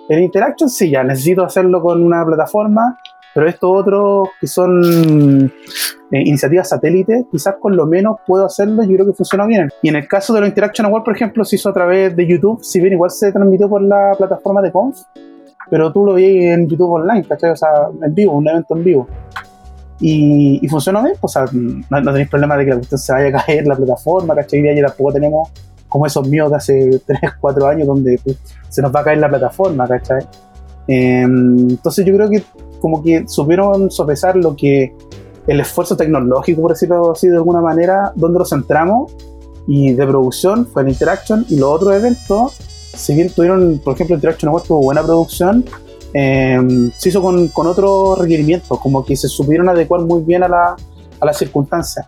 El 0.09 0.23
Interaction 0.23 0.71
sí, 0.71 0.91
ya 0.91 1.03
necesito 1.03 1.45
hacerlo 1.45 1.83
con 1.83 2.03
una 2.03 2.25
plataforma, 2.25 2.99
pero 3.35 3.49
estos 3.49 3.71
otros 3.73 4.29
que 4.41 4.47
son 4.47 5.53
eh, 6.11 6.23
iniciativas 6.25 6.69
satélites, 6.69 7.27
quizás 7.31 7.57
con 7.61 7.77
lo 7.77 7.87
menos 7.87 8.17
puedo 8.27 8.47
hacerlo 8.47 8.83
yo 8.83 8.95
creo 8.95 9.07
que 9.07 9.13
funciona 9.13 9.47
bien. 9.47 9.69
Y 9.83 9.89
en 9.89 9.97
el 9.97 10.09
caso 10.09 10.33
de 10.35 10.41
los 10.41 10.49
Interaction 10.49 10.87
Awards, 10.87 11.05
por 11.05 11.15
ejemplo, 11.15 11.45
se 11.45 11.57
hizo 11.57 11.69
a 11.69 11.73
través 11.73 12.17
de 12.17 12.27
YouTube, 12.27 12.63
si 12.63 12.81
bien 12.81 12.95
igual 12.95 13.11
se 13.11 13.33
transmitió 13.33 13.69
por 13.69 13.83
la 13.83 14.15
plataforma 14.17 14.63
de 14.63 14.73
Conf, 14.73 14.99
pero 15.71 15.93
tú 15.93 16.05
lo 16.05 16.15
vi 16.15 16.47
en 16.47 16.69
YouTube 16.69 16.91
online, 16.91 17.25
¿cachai? 17.25 17.51
O 17.51 17.57
sea, 17.57 17.69
en 18.03 18.15
vivo, 18.15 18.33
un 18.33 18.49
evento 18.49 18.77
en 18.77 18.85
vivo. 18.85 19.09
Y, 20.01 20.61
y 20.63 20.69
funcionó 20.69 21.03
bien, 21.03 21.17
pues, 21.21 21.37
o 21.37 21.47
sea, 21.47 21.53
no, 21.53 22.01
no, 22.01 22.13
tenéis 22.13 22.31
problema 22.31 22.57
de 22.57 22.65
que 22.65 22.71
la 22.71 22.77
cuestión 22.77 22.99
se 22.99 23.13
vaya 23.13 23.29
a 23.29 23.45
caer 23.45 23.67
la 23.67 23.77
plataforma, 23.77 24.35
¿cachai? 24.35 24.61
Y 24.61 24.83
tampoco 24.83 25.13
tenemos 25.13 25.51
como 25.89 26.07
esos 26.07 26.29
míos 26.29 26.51
de 26.51 26.57
hace 26.57 27.01
3, 27.05 27.21
4 27.41 27.67
años 27.67 27.87
donde 27.87 28.19
pues, 28.23 28.39
se 28.69 28.83
nos 28.83 28.95
va 28.95 29.01
a 29.01 29.05
caer 29.05 29.19
la 29.19 29.29
plataforma, 29.29 29.87
¿cachai? 29.89 30.21
Em, 30.89 31.71
entonces 31.71 32.05
yo 32.05 32.15
creo 32.15 32.29
que 32.29 32.43
como 32.81 33.03
que 33.03 33.29
supieron 33.29 33.91
sopesar 33.91 34.37
lo 34.37 34.57
que 34.57 34.95
el 35.47 35.61
esfuerzo 35.61 35.97
tecnológico, 35.97 36.63
por 36.63 36.73
decirlo 36.73 37.13
así 37.13 37.29
de 37.29 37.37
alguna 37.37 37.61
manera, 37.61 38.13
donde 38.17 38.41
lo 38.41 38.45
centramos 38.45 39.13
y 39.67 39.93
de 39.93 40.07
producción 40.07 40.67
fue 40.67 40.83
el 40.83 40.89
Interaction 40.89 41.47
y 41.49 41.57
los 41.57 41.71
otros 41.71 41.95
eventos, 41.95 42.53
si 42.53 43.15
bien 43.15 43.31
tuvieron, 43.31 43.81
por 43.85 43.95
ejemplo, 43.95 44.17
Interaction 44.17 44.49
Awards 44.49 44.67
tuvo 44.67 44.83
buena 44.83 45.03
producción, 45.03 45.65
Em, 46.13 46.91
se 46.97 47.11
hizo 47.11 47.21
con, 47.21 47.49
con 47.49 47.67
otros 47.67 48.19
requerimientos, 48.19 48.79
como 48.81 49.05
que 49.05 49.17
se 49.17 49.29
supieron 49.29 49.69
adecuar 49.69 50.03
muy 50.03 50.23
bien 50.23 50.43
a, 50.43 50.49
la, 50.49 50.77
a 51.21 51.27
las 51.27 51.37
circunstancias. 51.37 52.07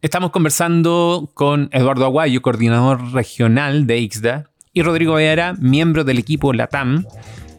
Estamos 0.00 0.30
conversando 0.30 1.28
con 1.34 1.70
Eduardo 1.72 2.04
Aguayo, 2.04 2.40
coordinador 2.40 3.12
regional 3.12 3.88
de 3.88 3.98
IXDA, 3.98 4.48
y 4.72 4.82
Rodrigo 4.82 5.14
Vera, 5.14 5.54
miembro 5.58 6.04
del 6.04 6.20
equipo 6.20 6.52
LATAM, 6.52 7.04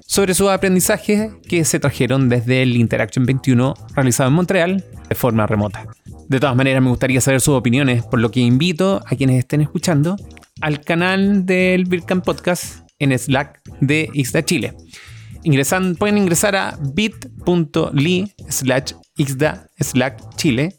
sobre 0.05 0.34
sus 0.34 0.48
aprendizajes 0.50 1.34
que 1.50 1.65
se 1.65 1.81
trajeron 1.81 2.29
desde 2.29 2.62
el 2.62 2.77
Interaction 2.77 3.25
21 3.25 3.74
realizado 3.93 4.29
en 4.29 4.36
Montreal 4.36 4.86
de 5.10 5.15
forma 5.15 5.47
remota. 5.47 5.86
De 6.30 6.39
todas 6.39 6.56
maneras, 6.56 6.82
me 6.82 6.88
gustaría 6.88 7.19
saber 7.19 7.41
sus 7.41 7.56
opiniones, 7.56 8.06
por 8.06 8.21
lo 8.21 8.32
que 8.32 8.39
invito 8.39 9.02
a 9.06 9.17
quienes 9.17 9.38
estén 9.38 9.60
escuchando 9.60 10.15
al 10.62 10.80
canal 10.80 11.45
del 11.45 11.84
Vircam 11.86 12.21
Podcast 12.21 12.89
en 12.99 13.19
Slack 13.19 13.60
de 13.82 14.10
Ixda 14.13 14.45
Chile. 14.45 14.75
Ingresan, 15.43 15.95
pueden 15.95 16.17
ingresar 16.17 16.56
a 16.56 16.78
bit.ly 16.93 18.34
slash 18.47 18.93
Ixda 19.17 19.67
Slack 19.78 20.36
Chile, 20.38 20.79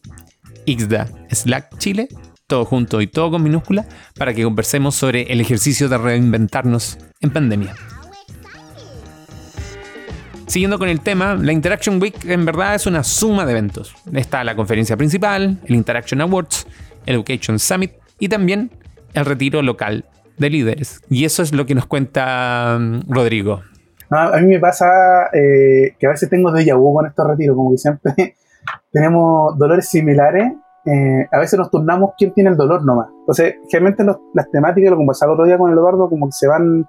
Ixda 0.70 1.08
Slack 1.30 1.78
Chile, 1.78 2.08
todo 2.46 2.64
junto 2.64 3.00
y 3.00 3.06
todo 3.06 3.32
con 3.32 3.42
minúscula, 3.42 3.86
para 4.16 4.32
que 4.32 4.44
conversemos 4.44 4.94
sobre 4.94 5.22
el 5.32 5.40
ejercicio 5.40 5.88
de 5.88 5.98
reinventarnos 5.98 6.98
en 7.20 7.30
pandemia. 7.30 7.74
Siguiendo 10.46 10.78
con 10.78 10.88
el 10.88 11.00
tema, 11.00 11.34
la 11.34 11.52
Interaction 11.52 12.00
Week 12.00 12.24
en 12.24 12.44
verdad 12.44 12.74
es 12.74 12.86
una 12.86 13.04
suma 13.04 13.46
de 13.46 13.52
eventos. 13.52 13.94
Está 14.12 14.42
la 14.42 14.56
conferencia 14.56 14.96
principal, 14.96 15.58
el 15.64 15.74
Interaction 15.74 16.20
Awards, 16.20 16.66
el 17.06 17.16
Education 17.16 17.58
Summit 17.58 17.92
y 18.18 18.28
también 18.28 18.70
el 19.14 19.24
retiro 19.24 19.62
local 19.62 20.04
de 20.38 20.50
líderes. 20.50 21.02
Y 21.08 21.24
eso 21.24 21.42
es 21.42 21.52
lo 21.52 21.66
que 21.66 21.74
nos 21.74 21.86
cuenta 21.86 22.78
mm, 22.80 23.02
Rodrigo. 23.08 23.62
a 24.10 24.36
mí 24.38 24.46
me 24.46 24.58
pasa 24.58 25.30
eh, 25.32 25.94
que 25.98 26.06
a 26.06 26.10
veces 26.10 26.28
tengo 26.28 26.50
déjà 26.50 26.76
vu 26.76 26.94
con 26.94 27.06
estos 27.06 27.26
retiros, 27.28 27.54
como 27.56 27.70
que 27.70 27.78
siempre 27.78 28.36
tenemos 28.92 29.56
dolores 29.58 29.88
similares. 29.88 30.52
Eh, 30.84 31.28
a 31.30 31.38
veces 31.38 31.58
nos 31.58 31.70
turnamos 31.70 32.12
quién 32.16 32.32
tiene 32.32 32.50
el 32.50 32.56
dolor 32.56 32.84
nomás. 32.84 33.08
Entonces, 33.20 33.56
generalmente 33.68 34.04
las 34.34 34.50
temáticas, 34.50 34.90
lo 34.90 34.96
conversaba 34.96 35.32
otro 35.32 35.44
día 35.44 35.58
con 35.58 35.70
Eduardo, 35.70 36.08
como 36.08 36.26
que 36.26 36.32
se 36.32 36.48
van 36.48 36.86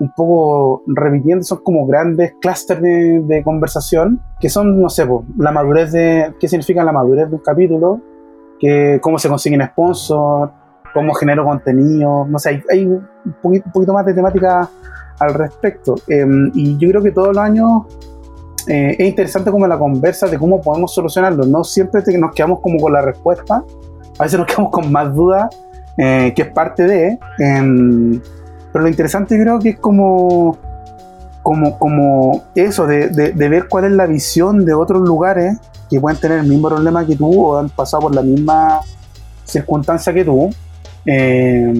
un 0.00 0.12
poco 0.12 0.82
repitiendo, 0.86 1.44
son 1.44 1.58
como 1.62 1.86
grandes 1.86 2.32
clústeres 2.40 3.26
de, 3.26 3.42
conversación, 3.44 4.22
que 4.40 4.48
son, 4.48 4.80
no 4.80 4.88
sé, 4.88 5.06
la 5.36 5.52
madurez 5.52 5.92
de, 5.92 6.34
qué 6.40 6.48
significa 6.48 6.82
la 6.82 6.92
madurez 6.92 7.28
de 7.28 7.36
un 7.36 7.42
capítulo, 7.42 8.00
que, 8.58 8.98
cómo 9.02 9.18
se 9.18 9.28
consiguen 9.28 9.62
sponsors, 9.66 10.52
cómo 10.94 11.12
genero 11.12 11.44
contenido, 11.44 12.26
no 12.26 12.38
sé, 12.38 12.62
hay, 12.70 12.86
un, 12.86 13.06
poquito, 13.42 13.92
más 13.92 14.06
de 14.06 14.14
temática 14.14 14.68
al 15.18 15.34
respecto. 15.34 15.96
Em, 16.08 16.50
y 16.54 16.78
yo 16.78 16.88
creo 16.88 17.02
que 17.02 17.12
todos 17.12 17.28
los 17.28 17.38
años 17.38 17.82
eh, 18.68 18.96
es 18.98 19.08
interesante 19.08 19.50
como 19.50 19.66
la 19.66 19.78
conversa 19.78 20.26
de 20.26 20.38
cómo 20.38 20.60
podemos 20.60 20.94
solucionarlo. 20.94 21.44
No 21.44 21.64
siempre 21.64 22.02
nos 22.18 22.34
quedamos 22.34 22.60
como 22.60 22.78
con 22.78 22.92
la 22.92 23.02
respuesta, 23.02 23.64
a 24.18 24.22
veces 24.22 24.38
nos 24.38 24.46
quedamos 24.46 24.70
con 24.70 24.90
más 24.90 25.14
dudas, 25.14 25.48
eh, 25.96 26.32
que 26.34 26.42
es 26.42 26.48
parte 26.48 26.84
de. 26.84 27.18
Em, 27.38 28.20
pero 28.72 28.84
lo 28.84 28.88
interesante 28.88 29.40
creo 29.40 29.58
que 29.58 29.70
es 29.70 29.78
como, 29.78 30.56
como, 31.42 31.78
como 31.78 32.44
eso, 32.54 32.86
de, 32.86 33.08
de, 33.08 33.48
ver 33.48 33.68
cuál 33.68 33.84
es 33.84 33.92
la 33.92 34.06
visión 34.06 34.64
de 34.64 34.74
otros 34.74 35.02
lugares 35.02 35.58
que 35.90 36.00
pueden 36.00 36.20
tener 36.20 36.38
el 36.38 36.46
mismo 36.46 36.68
problema 36.68 37.04
que 37.04 37.16
tú 37.16 37.46
o 37.46 37.58
han 37.58 37.68
pasado 37.68 38.02
por 38.04 38.14
la 38.14 38.22
misma 38.22 38.80
circunstancia 39.44 40.12
que 40.12 40.24
tú 40.24 40.50
eh, 41.06 41.72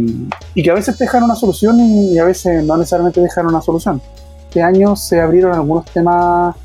y 0.55 0.63
que 0.63 0.71
a 0.71 0.75
veces 0.75 0.99
dejan 0.99 1.23
una 1.23 1.37
solución 1.37 1.79
y 1.79 2.19
a 2.19 2.25
veces 2.25 2.65
no 2.65 2.77
necesariamente 2.77 3.21
dejan 3.21 3.47
una 3.47 3.61
solución. 3.61 4.01
Este 4.49 4.63
año 4.63 4.97
se 4.97 5.21
abrieron 5.21 5.53
algunos 5.53 5.85
temas 5.87 6.57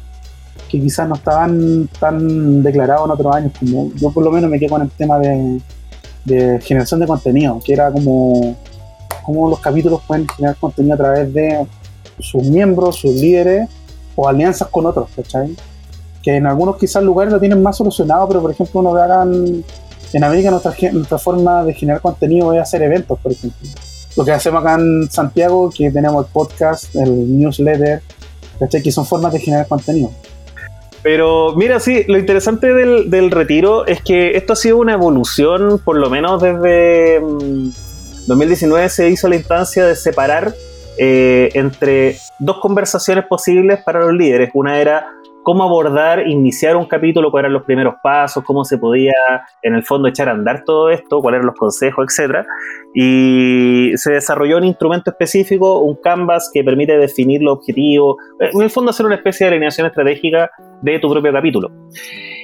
que 0.69 0.79
quizás 0.81 1.07
no 1.07 1.15
estaban 1.15 1.89
tan 1.99 2.63
declarados 2.63 3.05
en 3.05 3.11
otros 3.11 3.35
años, 3.35 3.51
como 3.59 3.91
yo 3.95 4.11
por 4.11 4.23
lo 4.23 4.31
menos 4.31 4.49
me 4.49 4.59
quedé 4.59 4.69
con 4.69 4.81
el 4.81 4.89
tema 4.89 5.19
de, 5.19 5.61
generación 6.61 6.99
de 6.99 7.07
contenido, 7.07 7.59
que 7.63 7.73
era 7.73 7.91
como 7.91 8.55
cómo 9.23 9.49
los 9.49 9.59
capítulos 9.59 10.01
pueden 10.07 10.27
generar 10.27 10.55
contenido 10.57 10.95
a 10.95 10.97
través 10.97 11.33
de 11.33 11.67
sus 12.19 12.43
miembros, 12.43 12.97
sus 12.97 13.13
líderes 13.13 13.69
o 14.15 14.27
alianzas 14.27 14.67
con 14.69 14.85
otros, 14.85 15.09
¿cachai? 15.15 15.55
Que 16.23 16.37
en 16.37 16.47
algunos 16.47 16.77
quizás 16.77 17.03
lugares 17.03 17.31
lo 17.31 17.39
tienen 17.39 17.61
más 17.61 17.77
solucionado, 17.77 18.27
pero 18.27 18.41
por 18.41 18.51
ejemplo 18.51 18.79
uno 18.79 18.95
hagan 18.95 19.63
en 20.13 20.23
América 20.23 20.49
nuestra, 20.49 20.73
nuestra 20.93 21.17
forma 21.17 21.63
de 21.63 21.73
generar 21.73 22.01
contenido 22.01 22.53
es 22.53 22.61
hacer 22.61 22.81
eventos, 22.81 23.19
por 23.19 23.31
ejemplo. 23.31 23.67
Lo 24.15 24.23
que 24.23 24.31
hacemos 24.31 24.61
acá 24.61 24.75
en 24.75 25.11
Santiago, 25.11 25.69
que 25.69 25.91
tenemos 25.91 26.25
el 26.25 26.31
podcast, 26.31 26.95
el 26.95 27.37
newsletter, 27.37 28.01
que 28.81 28.91
son 28.91 29.05
formas 29.05 29.33
de 29.33 29.39
generar 29.39 29.67
contenido. 29.67 30.11
Pero 31.05 31.53
mira, 31.55 31.79
sí, 31.79 32.03
lo 32.07 32.17
interesante 32.17 32.73
del, 32.73 33.11
del, 33.11 33.29
retiro 33.29 33.85
es 33.85 34.01
que 34.01 34.35
esto 34.35 34.53
ha 34.53 34.55
sido 34.55 34.77
una 34.77 34.93
evolución, 34.93 35.77
por 35.77 35.97
lo 35.97 36.09
menos 36.09 36.41
desde 36.41 37.19
2019 37.19 38.87
mm, 38.87 38.89
se 38.89 39.09
hizo 39.09 39.29
la 39.29 39.35
instancia 39.35 39.85
de 39.85 39.95
separar 39.95 40.55
eh, 40.97 41.51
entre 41.53 42.17
dos 42.39 42.57
conversaciones 42.59 43.25
posibles 43.25 43.83
para 43.83 43.99
los 43.99 44.13
líderes. 44.13 44.49
Una 44.55 44.81
era 44.81 45.05
cómo 45.45 45.63
abordar, 45.63 46.27
iniciar 46.27 46.75
un 46.75 46.85
capítulo, 46.85 47.29
cuáles 47.29 47.45
eran 47.45 47.53
los 47.53 47.63
primeros 47.63 47.93
pasos, 48.01 48.43
cómo 48.43 48.65
se 48.65 48.79
podía 48.79 49.13
en 49.61 49.75
el 49.75 49.83
fondo 49.83 50.07
echar 50.07 50.27
a 50.27 50.31
andar 50.31 50.63
todo 50.65 50.89
esto, 50.89 51.21
cuáles 51.21 51.37
eran 51.37 51.45
los 51.45 51.55
consejos, 51.55 52.07
etc. 52.09 52.43
Y 52.95 53.91
se 53.95 54.13
desarrolló 54.13 54.57
un 54.57 54.63
instrumento 54.63 55.11
específico, 55.11 55.81
un 55.81 55.97
canvas 56.01 56.49
que 56.51 56.63
permite 56.63 56.97
definir 56.97 57.43
los 57.43 57.59
objetivos, 57.59 58.15
en 58.39 58.59
el 58.59 58.71
fondo 58.71 58.89
hacer 58.89 59.05
una 59.05 59.15
especie 59.15 59.45
de 59.45 59.51
alineación 59.51 59.85
estratégica 59.85 60.49
de 60.81 60.97
tu 60.97 61.11
propio 61.11 61.31
capítulo. 61.31 61.69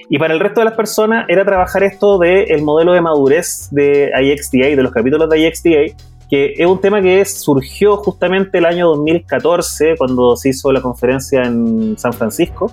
Y 0.08 0.20
para 0.20 0.36
el 0.36 0.40
resto 0.40 0.62
de 0.62 0.66
las 0.66 0.76
personas 0.76 1.26
era 1.28 1.44
trabajar 1.44 1.82
esto 1.84 2.20
del 2.20 2.62
modelo 2.62 2.94
de 2.94 3.02
madurez 3.02 3.70
de 3.72 4.12
IXDA, 4.14 4.76
de 4.76 4.84
los 4.84 4.92
capítulos 4.92 5.28
de 5.28 5.40
IXDA, 5.40 5.96
que 6.32 6.54
es 6.58 6.66
un 6.66 6.80
tema 6.80 7.02
que 7.02 7.26
surgió 7.26 7.98
justamente 7.98 8.60
el 8.60 8.66
año 8.66 8.88
2014, 8.88 9.96
cuando 9.98 10.38
se 10.38 10.50
hizo 10.50 10.72
la 10.72 10.82
conferencia 10.82 11.44
en 11.44 11.98
San 11.98 12.14
Francisco, 12.14 12.72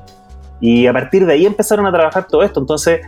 y 0.61 0.87
a 0.87 0.93
partir 0.93 1.27
de 1.27 1.33
ahí 1.33 1.45
empezaron 1.45 1.85
a 1.85 1.91
trabajar 1.91 2.29
todo 2.29 2.45
esto. 2.45 2.61
Entonces, 2.61 3.01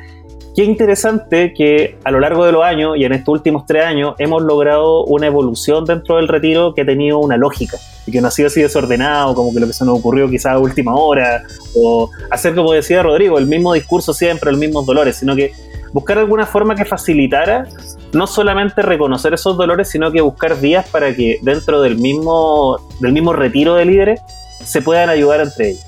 qué 0.56 0.64
interesante 0.64 1.54
que 1.54 1.98
a 2.02 2.10
lo 2.10 2.18
largo 2.18 2.44
de 2.44 2.50
los 2.50 2.64
años 2.64 2.96
y 2.96 3.04
en 3.04 3.12
estos 3.12 3.32
últimos 3.32 3.64
tres 3.64 3.84
años 3.84 4.16
hemos 4.18 4.42
logrado 4.42 5.04
una 5.04 5.28
evolución 5.28 5.84
dentro 5.84 6.16
del 6.16 6.26
retiro 6.26 6.74
que 6.74 6.82
ha 6.82 6.86
tenido 6.86 7.20
una 7.20 7.36
lógica 7.36 7.78
y 8.04 8.10
que 8.10 8.20
no 8.20 8.26
ha 8.26 8.32
sido 8.32 8.48
así 8.48 8.60
desordenado 8.60 9.36
como 9.36 9.54
que 9.54 9.60
lo 9.60 9.68
que 9.68 9.72
se 9.72 9.84
nos 9.84 10.00
ocurrió 10.00 10.28
quizás 10.28 10.54
a 10.54 10.58
última 10.58 10.96
hora 10.96 11.44
o 11.76 12.10
hacer 12.28 12.56
como 12.56 12.72
decía 12.72 13.04
Rodrigo, 13.04 13.38
el 13.38 13.46
mismo 13.46 13.72
discurso 13.72 14.12
siempre, 14.12 14.50
los 14.50 14.58
mismos 14.58 14.84
dolores, 14.84 15.16
sino 15.16 15.36
que 15.36 15.52
buscar 15.92 16.18
alguna 16.18 16.46
forma 16.46 16.74
que 16.74 16.85
facilitara 16.85 17.66
no 18.12 18.26
solamente 18.26 18.83
reconocer 18.83 19.35
esos 19.35 19.57
dolores, 19.57 19.88
sino 19.88 20.11
que 20.11 20.20
buscar 20.20 20.59
vías 20.61 20.88
para 20.88 21.14
que 21.14 21.38
dentro 21.42 21.81
del 21.83 21.96
mismo, 21.96 22.79
del 23.00 23.12
mismo 23.12 23.33
retiro 23.33 23.74
de 23.74 23.85
líderes 23.85 24.20
se 24.64 24.83
puedan 24.83 25.09
ayudar 25.09 25.40
entre 25.40 25.70
ellos. 25.70 25.85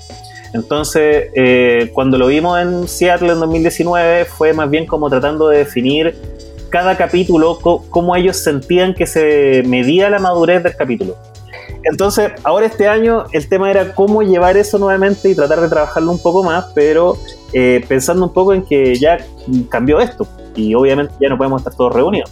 Entonces, 0.53 1.31
eh, 1.35 1.89
cuando 1.93 2.17
lo 2.17 2.27
vimos 2.27 2.59
en 2.61 2.87
Seattle 2.87 3.33
en 3.33 3.39
2019, 3.39 4.25
fue 4.25 4.53
más 4.53 4.69
bien 4.69 4.85
como 4.85 5.09
tratando 5.09 5.49
de 5.49 5.59
definir 5.59 6.15
cada 6.69 6.95
capítulo, 6.97 7.59
cómo 7.59 8.15
ellos 8.15 8.37
sentían 8.37 8.93
que 8.93 9.05
se 9.05 9.63
medía 9.65 10.09
la 10.09 10.19
madurez 10.19 10.63
del 10.63 10.75
capítulo. 10.75 11.15
Entonces, 11.83 12.31
ahora 12.43 12.65
este 12.65 12.87
año 12.87 13.25
el 13.31 13.47
tema 13.47 13.69
era 13.69 13.93
cómo 13.93 14.21
llevar 14.21 14.57
eso 14.57 14.79
nuevamente 14.79 15.29
y 15.29 15.35
tratar 15.35 15.61
de 15.61 15.67
trabajarlo 15.67 16.11
un 16.11 16.21
poco 16.21 16.43
más, 16.43 16.65
pero 16.73 17.17
eh, 17.51 17.83
pensando 17.87 18.25
un 18.25 18.33
poco 18.33 18.53
en 18.53 18.63
que 18.63 18.95
ya 18.95 19.17
cambió 19.69 19.99
esto 19.99 20.27
y 20.55 20.73
obviamente 20.75 21.13
ya 21.19 21.29
no 21.29 21.37
podemos 21.37 21.61
estar 21.61 21.75
todos 21.75 21.93
reunidos. 21.93 22.31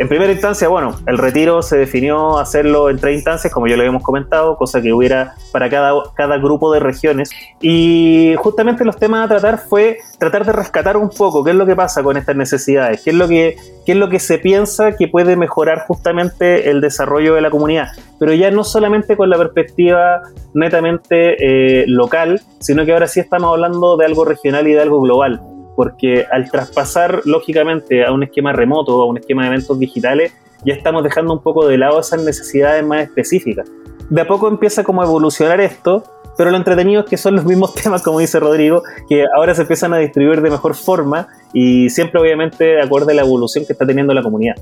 En 0.00 0.08
primera 0.08 0.32
instancia, 0.32 0.66
bueno, 0.66 0.96
el 1.06 1.18
retiro 1.18 1.60
se 1.60 1.76
definió 1.76 2.38
hacerlo 2.38 2.88
en 2.88 2.96
tres 2.96 3.16
instancias, 3.16 3.52
como 3.52 3.66
ya 3.66 3.76
lo 3.76 3.82
habíamos 3.82 4.02
comentado, 4.02 4.56
cosa 4.56 4.80
que 4.80 4.94
hubiera 4.94 5.34
para 5.52 5.68
cada, 5.68 5.92
cada 6.14 6.38
grupo 6.38 6.72
de 6.72 6.80
regiones. 6.80 7.30
Y 7.60 8.34
justamente 8.38 8.86
los 8.86 8.96
temas 8.96 9.26
a 9.26 9.28
tratar 9.28 9.58
fue 9.58 9.98
tratar 10.18 10.46
de 10.46 10.52
rescatar 10.52 10.96
un 10.96 11.10
poco 11.10 11.44
qué 11.44 11.50
es 11.50 11.56
lo 11.56 11.66
que 11.66 11.76
pasa 11.76 12.02
con 12.02 12.16
estas 12.16 12.34
necesidades, 12.34 13.02
qué 13.04 13.10
es 13.10 13.16
lo 13.16 13.28
que, 13.28 13.56
qué 13.84 13.92
es 13.92 13.98
lo 13.98 14.08
que 14.08 14.20
se 14.20 14.38
piensa 14.38 14.96
que 14.96 15.06
puede 15.06 15.36
mejorar 15.36 15.84
justamente 15.86 16.70
el 16.70 16.80
desarrollo 16.80 17.34
de 17.34 17.42
la 17.42 17.50
comunidad. 17.50 17.88
Pero 18.18 18.32
ya 18.32 18.50
no 18.50 18.64
solamente 18.64 19.18
con 19.18 19.28
la 19.28 19.36
perspectiva 19.36 20.22
netamente 20.54 21.82
eh, 21.82 21.84
local, 21.88 22.40
sino 22.58 22.86
que 22.86 22.94
ahora 22.94 23.06
sí 23.06 23.20
estamos 23.20 23.52
hablando 23.52 23.98
de 23.98 24.06
algo 24.06 24.24
regional 24.24 24.66
y 24.66 24.72
de 24.72 24.80
algo 24.80 25.02
global 25.02 25.42
porque 25.80 26.26
al 26.30 26.50
traspasar 26.50 27.22
lógicamente 27.24 28.04
a 28.04 28.12
un 28.12 28.22
esquema 28.22 28.52
remoto, 28.52 29.00
a 29.00 29.06
un 29.06 29.16
esquema 29.16 29.44
de 29.44 29.48
eventos 29.48 29.78
digitales, 29.78 30.30
ya 30.62 30.74
estamos 30.74 31.02
dejando 31.02 31.32
un 31.32 31.42
poco 31.42 31.66
de 31.66 31.78
lado 31.78 31.98
esas 31.98 32.22
necesidades 32.22 32.84
más 32.84 33.04
específicas. 33.04 33.66
De 34.10 34.20
a 34.20 34.26
poco 34.26 34.46
empieza 34.46 34.84
como 34.84 35.00
a 35.00 35.06
evolucionar 35.06 35.58
esto, 35.58 36.04
pero 36.36 36.50
lo 36.50 36.58
entretenido 36.58 37.00
es 37.00 37.06
que 37.08 37.16
son 37.16 37.34
los 37.34 37.46
mismos 37.46 37.72
temas, 37.82 38.02
como 38.02 38.18
dice 38.18 38.38
Rodrigo, 38.38 38.82
que 39.08 39.24
ahora 39.34 39.54
se 39.54 39.62
empiezan 39.62 39.94
a 39.94 39.96
distribuir 39.96 40.42
de 40.42 40.50
mejor 40.50 40.74
forma 40.74 41.28
y 41.54 41.88
siempre 41.88 42.20
obviamente 42.20 42.62
de 42.62 42.82
acuerdo 42.82 43.08
a 43.12 43.14
la 43.14 43.22
evolución 43.22 43.64
que 43.64 43.72
está 43.72 43.86
teniendo 43.86 44.12
la 44.12 44.22
comunidad. 44.22 44.56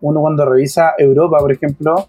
Uno 0.00 0.20
cuando 0.20 0.44
revisa 0.44 0.92
Europa, 0.98 1.38
por 1.38 1.52
ejemplo, 1.52 2.08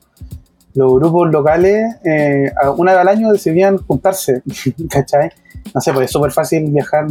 los 0.76 0.94
grupos 0.94 1.32
locales, 1.32 1.96
eh, 2.06 2.52
una 2.78 2.92
vez 2.94 3.02
al 3.02 3.08
año 3.08 3.32
decidían 3.32 3.78
juntarse, 3.78 4.44
¿cachai? 4.90 5.32
No 5.74 5.82
sé, 5.82 5.94
pues 5.94 6.06
es 6.06 6.12
súper 6.12 6.32
fácil 6.32 6.70
viajar 6.72 7.08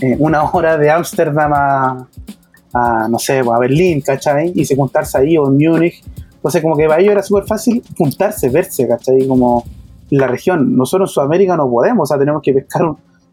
eh, 0.00 0.16
una 0.18 0.44
hora 0.44 0.76
de 0.78 0.90
Ámsterdam 0.90 1.52
a, 1.52 3.08
no 3.08 3.18
sé, 3.18 3.42
pues, 3.44 3.56
a 3.56 3.58
Berlín, 3.58 4.00
¿cachai? 4.00 4.52
Y 4.54 4.64
se 4.64 4.76
juntarse 4.76 5.18
ahí 5.18 5.36
o 5.36 5.48
en 5.48 5.58
Múnich. 5.58 6.02
Entonces, 6.34 6.62
como 6.62 6.76
que 6.76 6.86
para 6.86 7.00
ellos 7.00 7.12
era 7.12 7.22
súper 7.22 7.44
fácil 7.44 7.82
juntarse, 7.98 8.48
verse, 8.48 8.86
¿cachai? 8.88 9.26
Como 9.26 9.64
la 10.10 10.26
región. 10.26 10.76
Nosotros 10.76 11.10
en 11.10 11.14
Sudamérica 11.14 11.56
no 11.56 11.68
podemos, 11.68 12.04
o 12.04 12.06
sea, 12.06 12.18
tenemos 12.18 12.40
que 12.42 12.54
pescar 12.54 12.82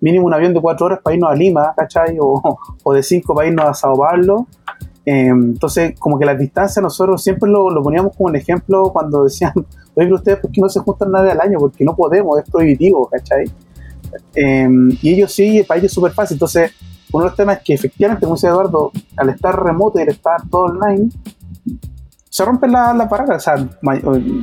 mínimo 0.02 0.26
un 0.26 0.34
avión 0.34 0.54
de 0.54 0.62
cuatro 0.62 0.88
horas 0.88 1.00
para 1.02 1.16
irnos 1.16 1.32
a 1.32 1.36
Lima, 1.36 1.74
¿cachai? 1.76 2.18
O, 2.20 2.60
o 2.84 2.94
de 2.94 3.04
cinco 3.04 3.34
para 3.34 3.48
irnos 3.48 3.66
a 3.66 3.74
Sao 3.74 3.96
Paulo 3.96 4.48
eh, 5.10 5.28
entonces, 5.30 5.98
como 5.98 6.20
que 6.20 6.26
las 6.26 6.38
distancias 6.38 6.84
nosotros 6.84 7.24
siempre 7.24 7.50
lo, 7.50 7.82
poníamos 7.82 8.14
como 8.14 8.28
un 8.28 8.36
ejemplo 8.36 8.92
cuando 8.92 9.24
decían, 9.24 9.54
oye, 9.96 10.14
ustedes, 10.14 10.40
¿por 10.40 10.52
qué 10.52 10.60
no 10.60 10.68
se 10.68 10.82
juntan 10.82 11.14
nada 11.14 11.32
al 11.32 11.40
año? 11.40 11.60
Porque 11.60 11.86
no 11.86 11.96
podemos, 11.96 12.38
es 12.38 12.50
prohibitivo, 12.50 13.08
¿cachai? 13.08 13.46
Eh, 14.36 14.68
y 15.02 15.14
ellos 15.14 15.32
sí, 15.32 15.64
para 15.66 15.78
ellos 15.80 15.92
es 15.92 15.96
súper 15.96 16.12
fácil. 16.12 16.36
Entonces, 16.36 16.74
uno 17.14 17.24
de 17.24 17.30
los 17.30 17.38
temas 17.38 17.60
es 17.60 17.64
que 17.64 17.74
efectivamente, 17.74 18.26
como 18.26 18.36
dice 18.36 18.48
Eduardo, 18.48 18.92
al 19.16 19.30
estar 19.30 19.58
remoto 19.64 19.98
y 19.98 20.02
al 20.02 20.10
estar 20.10 20.42
todo 20.50 20.64
online, 20.64 21.10
se 22.30 22.44
rompen 22.44 22.74
las 22.74 22.94
la 22.94 23.08
paradas. 23.08 23.38
O 23.38 23.40
sea, 23.40 23.68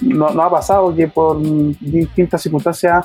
no, 0.03 0.31
no, 0.31 0.43
ha 0.43 0.51
pasado 0.51 0.95
que 0.95 1.09
por 1.09 1.43
distintas 1.43 2.41
circunstancias 2.41 3.05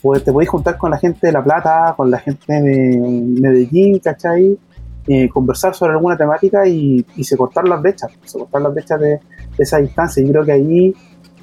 pues, 0.00 0.24
te 0.24 0.32
podéis 0.32 0.48
juntar 0.48 0.78
con 0.78 0.90
la 0.90 0.96
gente 0.96 1.26
de 1.26 1.34
La 1.34 1.44
Plata, 1.44 1.92
con 1.98 2.10
la 2.10 2.18
gente 2.18 2.50
de 2.50 2.98
Medellín, 3.42 3.98
¿cachai? 3.98 4.58
Eh, 5.06 5.28
conversar 5.28 5.74
sobre 5.74 5.92
alguna 5.92 6.16
temática 6.16 6.66
y, 6.66 7.04
se 7.22 7.36
cortar 7.36 7.68
las 7.68 7.82
brechas, 7.82 8.10
se 8.24 8.38
cortar 8.38 8.62
las 8.62 8.72
brechas 8.72 8.98
de, 9.00 9.20
esa 9.58 9.78
distancia. 9.78 10.24
Yo 10.24 10.30
creo 10.30 10.44
que 10.44 10.52
ahí 10.52 10.94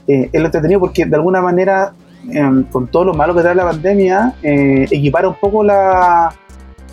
eh, 0.08 0.30
es 0.32 0.40
lo 0.40 0.48
entretenido 0.48 0.80
porque 0.80 1.06
de 1.06 1.16
alguna 1.16 1.42
manera, 1.42 1.94
em, 2.30 2.64
con 2.64 2.88
todo 2.88 3.06
lo 3.06 3.14
malo 3.14 3.36
que 3.36 3.42
trae 3.42 3.54
la 3.54 3.66
pandemia, 3.66 4.34
eh, 4.42 4.88
equipar 4.90 5.28
un 5.28 5.36
poco 5.36 5.64
la, 5.64 6.34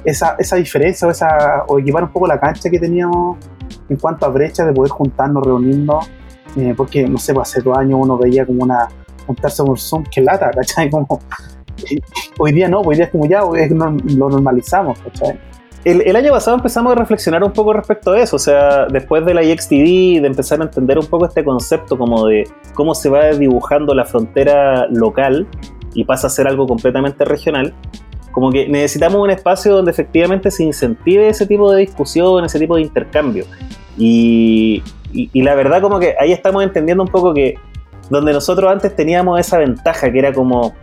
esa, 0.05 0.37
esa 0.39 0.57
diferencia 0.57 1.09
o, 1.09 1.11
esa, 1.11 1.65
o 1.69 1.79
equipar 1.79 2.05
un 2.05 2.11
poco 2.11 2.27
la 2.27 2.39
cancha 2.39 2.69
que 2.69 2.79
teníamos 2.79 3.39
en 3.89 3.97
cuanto 3.97 4.27
a 4.27 4.29
brechas 4.29 4.67
de 4.67 4.73
poder 4.73 4.91
juntarnos, 4.91 5.45
reunirnos, 5.45 6.11
eh, 6.57 6.75
porque 6.77 7.09
no 7.09 7.19
sé, 7.19 7.35
pues 7.35 7.49
hace 7.49 7.63
dos 7.63 7.77
años 7.77 7.99
uno 8.03 8.19
veía 8.19 8.47
como 8.47 8.65
una 8.65 8.89
juntarse 9.27 9.63
por 9.63 9.79
Zoom, 9.79 10.05
que 10.05 10.21
lata, 10.21 10.51
¿cachai? 10.51 10.91
Como, 10.91 11.21
hoy 12.39 12.53
día 12.53 12.69
no, 12.69 12.81
hoy 12.81 12.97
día 12.97 13.05
es 13.05 13.11
como 13.13 13.27
ya, 13.27 13.41
lo 13.41 14.29
normalizamos, 14.29 14.99
¿cachai? 14.99 15.39
El, 15.85 16.17
año 16.17 16.33
pasado 16.33 16.57
empezamos 16.57 16.93
a 16.93 16.95
reflexionar 16.97 17.43
un 17.45 17.53
poco 17.53 17.73
respecto 17.73 18.13
a 18.13 18.21
eso, 18.21 18.37
o 18.37 18.39
sea, 18.39 18.87
después 18.87 19.25
de 19.25 19.35
la 19.35 19.43
IXTV, 19.43 20.21
de 20.21 20.27
empezar 20.27 20.61
a 20.61 20.65
entender 20.65 20.99
un 20.99 21.07
poco 21.07 21.27
este 21.27 21.45
concepto 21.45 21.97
como 21.97 22.27
de 22.27 22.49
cómo 22.75 22.95
se 22.95 23.09
va 23.09 23.29
dibujando 23.31 23.95
la 23.95 24.05
frontera 24.05 24.87
local 24.89 25.47
y 25.95 26.05
pasa 26.05 26.27
a 26.27 26.31
ser 26.31 26.49
algo 26.49 26.67
completamente 26.67 27.25
regional, 27.25 27.75
como 28.33 28.51
que 28.51 28.69
necesitamos 28.69 29.21
un 29.21 29.31
espacio 29.31 29.75
donde 29.75 29.91
efectivamente 29.91 30.51
se 30.51 30.65
incentive 30.65 31.29
ese 31.29 31.47
tipo 31.47 31.73
de 31.73 31.81
discusión, 31.81 32.45
ese 32.45 32.59
tipo 32.59 32.77
de 32.77 32.83
intercambio. 32.83 33.45
y 33.97 34.83
la 35.35 35.55
verdad 35.55 35.81
como 35.81 35.99
que 35.99 36.15
ahí 36.21 36.33
estamos 36.33 36.63
entendiendo 36.63 37.03
un 37.03 37.09
poco 37.09 37.33
que 37.33 37.55
donde 38.11 38.33
nosotros 38.33 38.71
antes 38.71 38.95
teníamos 38.95 39.39
esa 39.41 39.59
ventaja 39.59 40.11
que 40.11 40.19
era 40.19 40.33
como 40.33 40.75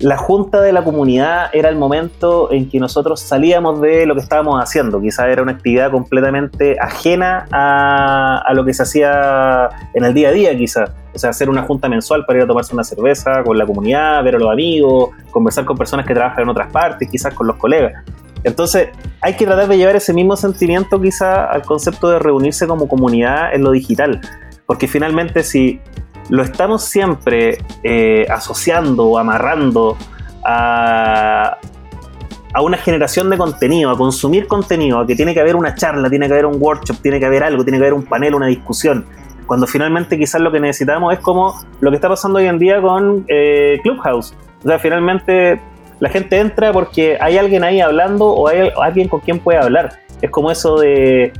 la 0.00 0.16
junta 0.16 0.62
de 0.62 0.72
la 0.72 0.82
comunidad 0.82 1.50
era 1.52 1.68
el 1.68 1.76
momento 1.76 2.50
en 2.50 2.70
que 2.70 2.80
nosotros 2.80 3.20
salíamos 3.20 3.82
de 3.82 4.06
lo 4.06 4.14
que 4.14 4.22
estábamos 4.22 4.58
haciendo. 4.62 4.98
Quizás 4.98 5.28
era 5.28 5.42
una 5.42 5.52
actividad 5.52 5.90
completamente 5.90 6.78
ajena 6.80 7.46
a, 7.52 8.50
lo 8.54 8.64
que 8.64 8.72
se 8.72 8.82
hacía 8.82 9.68
en 9.92 10.04
el 10.04 10.14
día 10.14 10.30
a 10.30 10.32
día, 10.32 10.56
quizás. 10.56 10.90
O 11.14 11.18
sea, 11.18 11.30
hacer 11.30 11.50
una 11.50 11.62
junta 11.62 11.86
mensual 11.88 12.24
para 12.24 12.38
ir 12.38 12.44
a 12.44 12.46
tomarse 12.46 12.72
una 12.72 12.82
cerveza 12.84 13.44
con 13.44 13.58
la 13.58 13.66
comunidad, 13.66 14.24
ver 14.24 14.36
a 14.36 14.38
los 14.38 14.50
amigos, 14.50 15.10
conversar 15.30 15.66
con 15.66 15.76
personas 15.76 16.06
que 16.06 16.14
trabajan 16.14 16.44
en 16.44 16.48
otras 16.48 16.72
partes, 16.72 17.06
quizás 17.10 17.34
con 17.34 17.46
los 17.46 17.56
colegas. 17.56 18.02
Entonces, 18.42 18.88
hay 19.20 19.36
que 19.36 19.44
tratar 19.44 19.68
de 19.68 19.76
llevar 19.76 19.96
ese 19.96 20.14
mismo 20.14 20.34
sentimiento 20.34 20.98
quizás 20.98 21.46
al 21.50 21.60
concepto 21.60 22.08
de 22.08 22.18
reunirse 22.18 22.66
como 22.66 22.88
comunidad 22.88 23.54
en 23.54 23.64
lo 23.64 23.70
digital. 23.72 24.18
Porque 24.64 24.88
finalmente 24.88 25.42
si 25.42 25.78
lo 26.30 26.42
estamos 26.42 26.84
siempre 26.84 27.58
eh, 27.82 28.26
asociando 28.30 29.06
o 29.06 29.18
amarrando 29.18 29.96
a, 30.44 31.58
a 32.52 32.62
una 32.62 32.76
generación 32.78 33.28
de 33.30 33.36
contenido, 33.36 33.90
a 33.90 33.96
consumir 33.96 34.46
contenido, 34.46 35.00
a 35.00 35.06
que 35.06 35.14
tiene 35.14 35.34
que 35.34 35.40
haber 35.40 35.56
una 35.56 35.74
charla, 35.74 36.08
tiene 36.08 36.26
que 36.26 36.32
haber 36.32 36.46
un 36.46 36.56
workshop, 36.60 36.98
tiene 37.02 37.20
que 37.20 37.26
haber 37.26 37.44
algo, 37.44 37.64
tiene 37.64 37.78
que 37.78 37.84
haber 37.84 37.94
un 37.94 38.04
panel, 38.04 38.34
una 38.34 38.46
discusión. 38.46 39.04
Cuando 39.46 39.66
finalmente 39.66 40.16
quizás 40.16 40.40
lo 40.40 40.52
que 40.52 40.60
necesitamos 40.60 41.12
es 41.12 41.18
como 41.18 41.54
lo 41.80 41.90
que 41.90 41.96
está 41.96 42.08
pasando 42.08 42.38
hoy 42.38 42.46
en 42.46 42.58
día 42.58 42.80
con 42.80 43.24
eh, 43.28 43.80
Clubhouse. 43.82 44.32
O 44.64 44.68
sea, 44.68 44.78
finalmente 44.78 45.60
la 45.98 46.08
gente 46.08 46.38
entra 46.38 46.72
porque 46.72 47.18
hay 47.20 47.36
alguien 47.36 47.64
ahí 47.64 47.80
hablando 47.80 48.26
o 48.26 48.46
hay 48.46 48.70
alguien 48.80 49.08
con 49.08 49.20
quien 49.20 49.40
puede 49.40 49.58
hablar. 49.58 49.98
Es 50.22 50.30
como 50.30 50.50
eso 50.50 50.78
de 50.78 51.32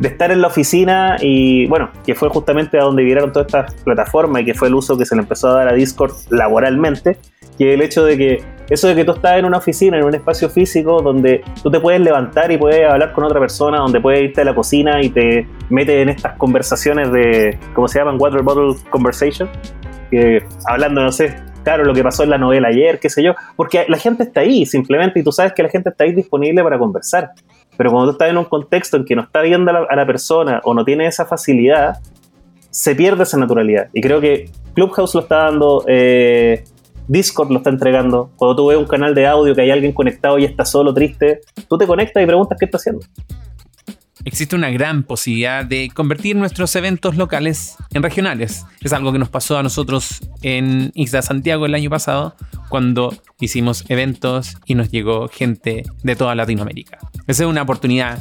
de 0.00 0.08
estar 0.08 0.32
en 0.32 0.40
la 0.40 0.48
oficina 0.48 1.18
y 1.20 1.66
bueno, 1.66 1.90
que 2.04 2.14
fue 2.14 2.30
justamente 2.30 2.78
a 2.78 2.84
donde 2.84 3.04
viraron 3.04 3.32
todas 3.32 3.46
estas 3.46 3.74
plataformas 3.84 4.42
y 4.42 4.46
que 4.46 4.54
fue 4.54 4.68
el 4.68 4.74
uso 4.74 4.96
que 4.96 5.04
se 5.04 5.14
le 5.14 5.20
empezó 5.22 5.48
a 5.48 5.52
dar 5.52 5.68
a 5.68 5.74
Discord 5.74 6.12
laboralmente, 6.30 7.18
que 7.58 7.74
el 7.74 7.82
hecho 7.82 8.04
de 8.04 8.16
que 8.16 8.44
eso 8.70 8.88
de 8.88 8.94
que 8.94 9.04
tú 9.04 9.12
estás 9.12 9.38
en 9.38 9.44
una 9.44 9.58
oficina, 9.58 9.98
en 9.98 10.04
un 10.04 10.14
espacio 10.14 10.48
físico 10.48 11.02
donde 11.02 11.42
tú 11.62 11.70
te 11.70 11.80
puedes 11.80 12.00
levantar 12.00 12.50
y 12.50 12.56
puedes 12.56 12.88
hablar 12.90 13.12
con 13.12 13.24
otra 13.24 13.38
persona, 13.40 13.78
donde 13.78 14.00
puedes 14.00 14.22
irte 14.22 14.40
a 14.40 14.44
la 14.44 14.54
cocina 14.54 15.02
y 15.02 15.10
te 15.10 15.46
metes 15.68 15.96
en 15.96 16.08
estas 16.08 16.36
conversaciones 16.38 17.12
de, 17.12 17.58
¿cómo 17.74 17.86
se 17.86 17.98
llaman? 17.98 18.16
Water 18.18 18.42
Bottle 18.42 18.80
Conversation, 18.88 19.50
que 20.10 20.42
hablando, 20.66 21.02
no 21.02 21.12
sé, 21.12 21.34
claro, 21.62 21.84
lo 21.84 21.92
que 21.92 22.02
pasó 22.02 22.22
en 22.22 22.30
la 22.30 22.38
novela 22.38 22.68
ayer, 22.68 23.00
qué 23.00 23.10
sé 23.10 23.22
yo, 23.22 23.34
porque 23.54 23.84
la 23.88 23.98
gente 23.98 24.22
está 24.22 24.40
ahí 24.40 24.64
simplemente 24.64 25.20
y 25.20 25.22
tú 25.22 25.32
sabes 25.32 25.52
que 25.52 25.62
la 25.62 25.68
gente 25.68 25.90
está 25.90 26.04
ahí 26.04 26.14
disponible 26.14 26.62
para 26.62 26.78
conversar. 26.78 27.32
Pero 27.80 27.92
cuando 27.92 28.08
tú 28.08 28.12
estás 28.12 28.28
en 28.28 28.36
un 28.36 28.44
contexto 28.44 28.98
en 28.98 29.06
que 29.06 29.16
no 29.16 29.22
está 29.22 29.40
viendo 29.40 29.70
a 29.70 29.96
la, 29.96 30.04
persona 30.04 30.60
o 30.64 30.74
no 30.74 30.84
tiene 30.84 31.06
esa 31.06 31.24
facilidad, 31.24 31.96
se 32.68 32.94
pierde 32.94 33.22
esa 33.22 33.38
naturalidad. 33.38 33.88
Y 33.94 34.02
creo 34.02 34.20
que 34.20 34.50
Clubhouse 34.74 35.14
lo 35.14 35.22
está 35.22 35.44
dando, 35.44 35.86
eh, 35.88 36.62
Discord 37.08 37.50
lo 37.50 37.56
está 37.56 37.70
entregando. 37.70 38.32
Cuando 38.36 38.54
tú 38.54 38.66
ves 38.66 38.76
un 38.76 38.84
canal 38.84 39.14
de 39.14 39.26
audio 39.26 39.54
que 39.54 39.62
hay 39.62 39.70
alguien 39.70 39.92
conectado 39.94 40.38
y 40.38 40.44
está 40.44 40.66
solo, 40.66 40.92
triste, 40.92 41.40
tú 41.70 41.78
te 41.78 41.86
conectas 41.86 42.22
y 42.22 42.26
preguntas 42.26 42.58
qué 42.60 42.66
está 42.66 42.76
haciendo. 42.76 43.00
Existe 44.26 44.54
una 44.54 44.68
gran 44.68 45.02
posibilidad 45.02 45.64
de 45.64 45.88
convertir 45.94 46.36
nuestros 46.36 46.76
eventos 46.76 47.16
locales 47.16 47.78
en 47.94 48.02
regionales. 48.02 48.66
Es 48.82 48.92
algo 48.92 49.10
que 49.10 49.18
nos 49.18 49.30
pasó 49.30 49.56
a 49.56 49.62
nosotros 49.62 50.20
en 50.42 50.90
Isla 50.94 51.22
Santiago 51.22 51.64
el 51.64 51.74
año 51.74 51.88
pasado, 51.88 52.34
cuando 52.68 53.14
hicimos 53.40 53.86
eventos 53.88 54.58
y 54.66 54.74
nos 54.74 54.90
llegó 54.90 55.28
gente 55.28 55.84
de 56.02 56.14
toda 56.14 56.34
Latinoamérica. 56.34 56.98
Esa 57.26 57.44
es 57.44 57.48
una 57.48 57.62
oportunidad 57.62 58.18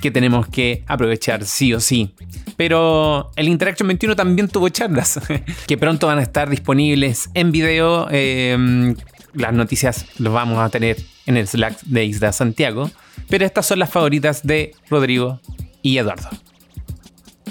que 0.00 0.10
tenemos 0.10 0.48
que 0.48 0.84
aprovechar 0.86 1.44
sí 1.44 1.74
o 1.74 1.80
sí. 1.80 2.14
Pero 2.56 3.30
el 3.36 3.48
Interaction 3.48 3.86
21 3.88 4.16
también 4.16 4.48
tuvo 4.48 4.68
charlas 4.68 5.20
que 5.66 5.78
pronto 5.78 6.06
van 6.06 6.18
a 6.18 6.22
estar 6.22 6.48
disponibles 6.48 7.30
en 7.34 7.52
video. 7.52 8.08
Em, 8.10 8.96
las 9.34 9.52
noticias 9.52 10.06
los 10.18 10.32
vamos 10.32 10.58
a 10.58 10.68
tener 10.68 10.96
en 11.26 11.36
el 11.36 11.46
Slack 11.46 11.80
de 11.82 12.04
Isla 12.04 12.32
Santiago. 12.32 12.90
Pero 13.28 13.44
estas 13.44 13.66
son 13.66 13.78
las 13.78 13.90
favoritas 13.90 14.46
de 14.46 14.72
Rodrigo 14.88 15.40
y 15.82 15.98
Eduardo. 15.98 16.28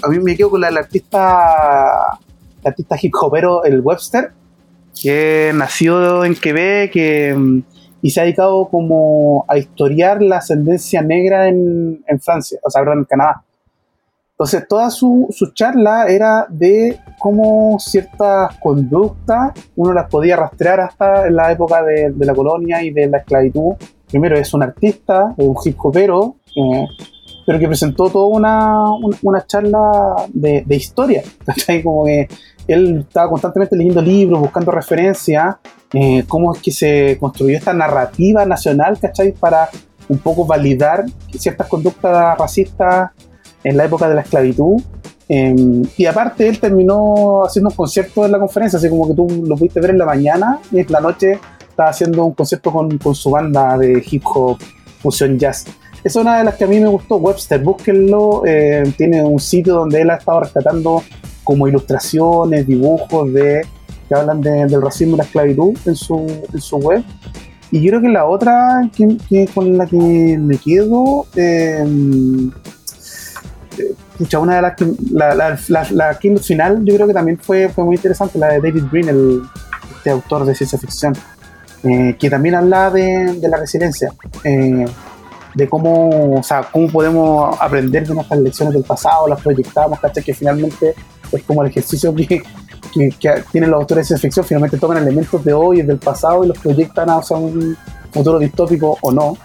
A 0.02 0.08
mí 0.08 0.18
me 0.18 0.36
quedo 0.36 0.50
con 0.50 0.60
la 0.60 0.68
artista, 0.68 2.18
el 2.62 2.68
artista 2.68 2.96
hip 3.00 3.12
hopero, 3.20 3.64
el 3.64 3.80
Webster, 3.80 4.32
que 5.00 5.52
nació 5.54 6.24
en 6.24 6.34
Quebec 6.34 6.92
que, 6.92 7.62
y 8.00 8.10
se 8.10 8.20
ha 8.20 8.24
dedicado 8.24 8.68
como 8.68 9.44
a 9.48 9.58
historiar 9.58 10.22
la 10.22 10.38
ascendencia 10.38 11.02
negra 11.02 11.48
en, 11.48 12.04
en 12.06 12.20
Francia, 12.20 12.58
o 12.62 12.70
sea, 12.70 12.82
en 12.82 13.04
Canadá. 13.04 13.42
Entonces, 14.32 14.68
toda 14.68 14.88
su, 14.90 15.26
su, 15.30 15.52
charla 15.52 16.06
era 16.06 16.46
de 16.48 17.00
cómo 17.18 17.76
ciertas 17.80 18.56
conductas 18.58 19.52
uno 19.74 19.92
las 19.92 20.08
podía 20.08 20.36
rastrear 20.36 20.78
hasta 20.78 21.28
la 21.28 21.50
época 21.50 21.82
de, 21.82 22.12
de 22.12 22.26
la 22.26 22.34
colonia 22.34 22.80
y 22.80 22.92
de 22.92 23.08
la 23.08 23.18
esclavitud. 23.18 23.74
Primero 24.08 24.38
es 24.38 24.54
un 24.54 24.62
artista, 24.62 25.34
un 25.38 25.56
hip 25.64 25.76
hopero, 25.84 26.36
eh, 26.54 26.86
pero 27.48 27.58
que 27.58 27.66
presentó 27.66 28.10
toda 28.10 28.26
una, 28.26 28.90
una, 29.22 29.46
charla 29.46 30.16
de, 30.34 30.64
de 30.66 30.76
historia. 30.76 31.22
Como 31.82 32.04
que 32.04 32.28
él 32.66 33.06
estaba 33.08 33.30
constantemente 33.30 33.74
leyendo 33.74 34.02
libros, 34.02 34.38
buscando 34.38 34.70
referencias, 34.70 35.56
eh, 35.94 36.24
cómo 36.28 36.52
es 36.52 36.60
que 36.60 36.70
se 36.70 37.16
construyó 37.18 37.56
esta 37.56 37.72
narrativa 37.72 38.44
nacional, 38.44 38.98
¿cachai? 39.00 39.32
Para 39.32 39.70
un 40.10 40.18
poco 40.18 40.44
validar 40.44 41.06
ciertas 41.38 41.66
conductas 41.68 42.38
racistas 42.38 43.12
en 43.64 43.78
la 43.78 43.86
época 43.86 44.10
de 44.10 44.16
la 44.16 44.20
esclavitud. 44.20 44.82
Em, 45.26 45.84
y 45.96 46.04
aparte 46.04 46.46
él 46.46 46.60
terminó 46.60 47.44
haciendo 47.46 47.70
un 47.70 47.76
concierto 47.76 48.26
en 48.26 48.32
la 48.32 48.38
conferencia, 48.38 48.78
así 48.78 48.90
como 48.90 49.08
que 49.08 49.14
tú 49.14 49.26
lo 49.46 49.56
pudiste 49.56 49.80
ver 49.80 49.92
en 49.92 49.98
la 49.98 50.04
mañana 50.04 50.60
y 50.70 50.80
en 50.80 50.86
la 50.90 51.00
noche 51.00 51.40
estaba 51.66 51.88
haciendo 51.88 52.26
un 52.26 52.34
concierto 52.34 52.70
con, 52.70 52.98
con 52.98 53.14
su 53.14 53.30
banda 53.30 53.78
de 53.78 54.04
hip 54.06 54.24
hop, 54.26 54.58
fusión 55.00 55.38
jazz. 55.38 55.64
Es 56.08 56.16
una 56.16 56.38
de 56.38 56.44
las 56.44 56.54
que 56.54 56.64
a 56.64 56.66
mí 56.66 56.80
me 56.80 56.88
gustó, 56.88 57.16
Webster, 57.16 57.60
búsquenlo, 57.60 58.42
eh, 58.46 58.82
tiene 58.96 59.20
un 59.20 59.38
sitio 59.38 59.74
donde 59.74 60.00
él 60.00 60.08
ha 60.08 60.14
estado 60.14 60.40
rescatando 60.40 61.02
como 61.44 61.68
ilustraciones, 61.68 62.66
dibujos 62.66 63.30
de 63.30 63.66
que 64.08 64.14
hablan 64.14 64.40
del 64.40 64.80
racismo 64.80 65.16
y 65.16 65.18
la 65.18 65.24
esclavitud 65.24 65.76
en 65.84 65.94
su, 65.94 66.26
en 66.50 66.60
su 66.62 66.78
web. 66.78 67.04
Y 67.70 67.82
yo 67.82 67.90
creo 67.90 68.00
que 68.00 68.08
la 68.08 68.24
otra 68.24 68.88
que, 68.96 69.50
con 69.52 69.76
la 69.76 69.84
que 69.84 69.98
me 69.98 70.56
quedo, 70.56 71.26
eh, 71.36 71.84
una 74.40 74.56
de 74.56 74.62
las 74.62 74.76
que, 74.76 74.86
la, 75.12 75.34
la, 75.34 75.58
la, 75.90 76.14
final, 76.40 76.86
yo 76.86 76.94
creo 76.94 77.06
que 77.06 77.12
también 77.12 77.38
fue, 77.38 77.68
fue 77.68 77.84
muy 77.84 77.96
interesante, 77.96 78.38
la 78.38 78.48
de 78.48 78.60
David 78.62 78.84
Green, 78.90 79.10
el, 79.10 79.42
este 79.94 80.08
autor 80.08 80.46
de 80.46 80.54
ciencia 80.54 80.78
ficción, 80.78 81.12
eh, 81.82 82.16
que 82.18 82.30
también 82.30 82.54
habla 82.54 82.90
de, 82.90 83.34
de 83.34 83.48
la 83.50 83.58
resiliencia, 83.58 84.10
eh, 84.42 84.86
de 85.58 85.68
cómo, 85.68 86.38
o 86.38 86.42
sea, 86.42 86.62
cómo 86.62 86.86
podemos 86.88 87.56
aprender 87.60 88.06
de 88.06 88.14
nuestras 88.14 88.38
lecciones 88.38 88.74
del 88.74 88.84
pasado, 88.84 89.26
las 89.26 89.40
proyectamos, 89.40 89.98
¿cachai? 89.98 90.22
Que 90.22 90.32
finalmente 90.32 90.94
es 91.32 91.42
como 91.42 91.62
el 91.62 91.70
ejercicio 91.70 92.14
que, 92.14 92.42
tienen 93.50 93.70
los 93.70 93.80
autores 93.80 94.04
de 94.04 94.16
ciencia 94.16 94.28
ficción, 94.28 94.46
finalmente 94.46 94.78
toman 94.78 94.98
elementos 94.98 95.44
de 95.44 95.52
hoy 95.52 95.80
y 95.80 95.82
del 95.82 95.98
pasado 95.98 96.44
y 96.44 96.48
los 96.48 96.58
proyectan 96.58 97.10
a 97.10 97.18
un 97.18 97.76
futuro 98.12 98.38
distópico 98.38 98.96
o 99.00 99.10
no. 99.10 99.36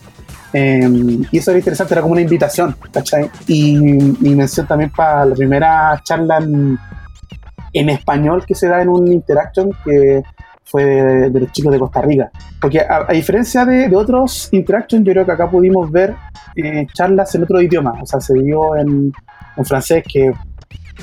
Em, 0.53 1.25
y 1.31 1.37
eso 1.39 1.49
era 1.49 1.57
interesante, 1.57 1.95
era 1.95 2.03
como 2.03 2.11
una 2.11 2.21
invitación, 2.21 2.75
¿cachai? 2.91 3.31
Y, 3.47 3.75
y 3.75 4.35
mención 4.35 4.67
también 4.67 4.91
para 4.91 5.25
la 5.25 5.33
primera 5.33 5.99
charla 6.03 6.37
en, 6.37 7.89
español 7.89 8.45
que 8.45 8.53
se 8.53 8.67
da 8.67 8.83
en 8.83 8.89
un 8.89 9.11
Interaction 9.11 9.71
que 9.83 10.21
fue 10.63 10.83
de, 10.83 11.39
los 11.39 11.51
chicos 11.51 11.71
de 11.71 11.79
Costa 11.79 12.01
Rica. 12.01 12.31
Porque 12.59 12.79
a, 12.79 13.11
diferencia 13.11 13.65
de, 13.65 13.95
otros 13.95 14.49
Interaction, 14.51 15.03
yo 15.03 15.11
creo 15.11 15.25
que 15.25 15.31
acá 15.31 15.49
pudimos 15.49 15.91
ver 15.91 16.15
eh, 16.55 16.87
charlas 16.93 17.33
en 17.35 17.43
otro 17.43 17.61
idioma, 17.61 17.93
o 18.01 18.05
sea, 18.05 18.19
se 18.19 18.33
dio 18.33 18.75
en, 18.75 19.11
en 19.57 19.65
francés, 19.65 20.03
que, 20.07 20.31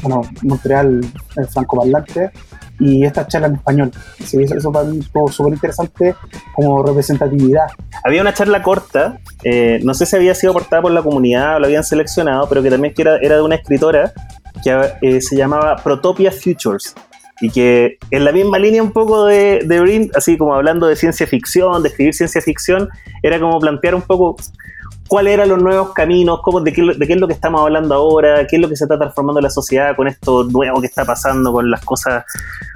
bueno, 0.03 0.23
Montreal 0.43 1.01
es 1.37 1.51
franco-parlante, 1.51 2.31
y 2.81 3.05
esta 3.05 3.27
charla 3.27 3.49
en 3.49 3.55
español. 3.57 3.93
eso, 4.19 4.73
para 4.73 4.87
mí 4.87 5.03
fue 5.03 5.31
súper 5.31 5.53
interesante 5.53 6.15
como 6.55 6.83
representatividad. 6.83 7.67
Había 8.05 8.23
una 8.23 8.33
charla 8.33 8.63
corta, 8.63 9.19
eh, 9.45 9.81
no 9.85 9.95
sé 9.95 10.07
si 10.07 10.17
había 10.17 10.35
sido 10.35 10.53
aportada 10.53 10.83
por 10.83 10.91
la 10.91 11.03
comunidad 11.03 11.57
o 11.57 11.59
la 11.61 11.67
habían 11.67 11.85
seleccionado, 11.85 12.49
pero 12.49 12.63
que 12.63 12.71
también 12.71 12.95
era, 12.97 13.19
era 13.19 13.37
de 13.37 13.43
una 13.43 13.57
escritora 13.57 14.13
que 14.65 14.81
eh, 15.03 15.21
se 15.21 15.37
llamaba 15.37 15.77
Protopia 15.77 16.33
Futures 16.33 16.95
y 17.41 17.51
que 17.51 17.99
en 18.11 18.25
la 18.25 18.33
misma 18.33 18.59
línea 18.59 18.83
un 18.83 18.93
poco 18.93 19.27
de, 19.27 19.63
de 19.65 20.11
así 20.15 20.37
como 20.37 20.55
hablando 20.55 20.87
de 20.87 20.97
ciencia 20.97 21.27
ficción, 21.27 21.83
de 21.83 21.89
escribir 21.89 22.15
ciencia 22.15 22.41
ficción, 22.41 22.89
era 23.23 23.41
como 23.41 23.59
plantear 23.59 23.95
un 23.95 24.03
poco 24.03 24.37
cuáles 25.11 25.35
eran 25.35 25.49
los 25.49 25.61
nuevos 25.61 25.93
caminos, 25.93 26.41
cómo, 26.41 26.61
de, 26.61 26.73
qué, 26.73 26.83
de 26.83 27.07
qué 27.07 27.15
es 27.15 27.19
lo 27.19 27.27
que 27.27 27.33
estamos 27.33 27.61
hablando 27.63 27.97
ahora, 27.97 28.47
qué 28.47 28.57
es 28.57 28.63
lo 28.63 28.69
que 28.69 28.77
se 28.77 28.85
está 28.85 28.97
transformando 28.97 29.41
la 29.41 29.51
sociedad 29.51 29.97
con 29.97 30.07
esto 30.07 30.45
nuevo 30.45 30.81
que 30.81 30.87
está 30.87 31.05
pasando, 31.05 31.53
con 31.53 31.69
las 31.69 31.85
cosas 31.85 32.25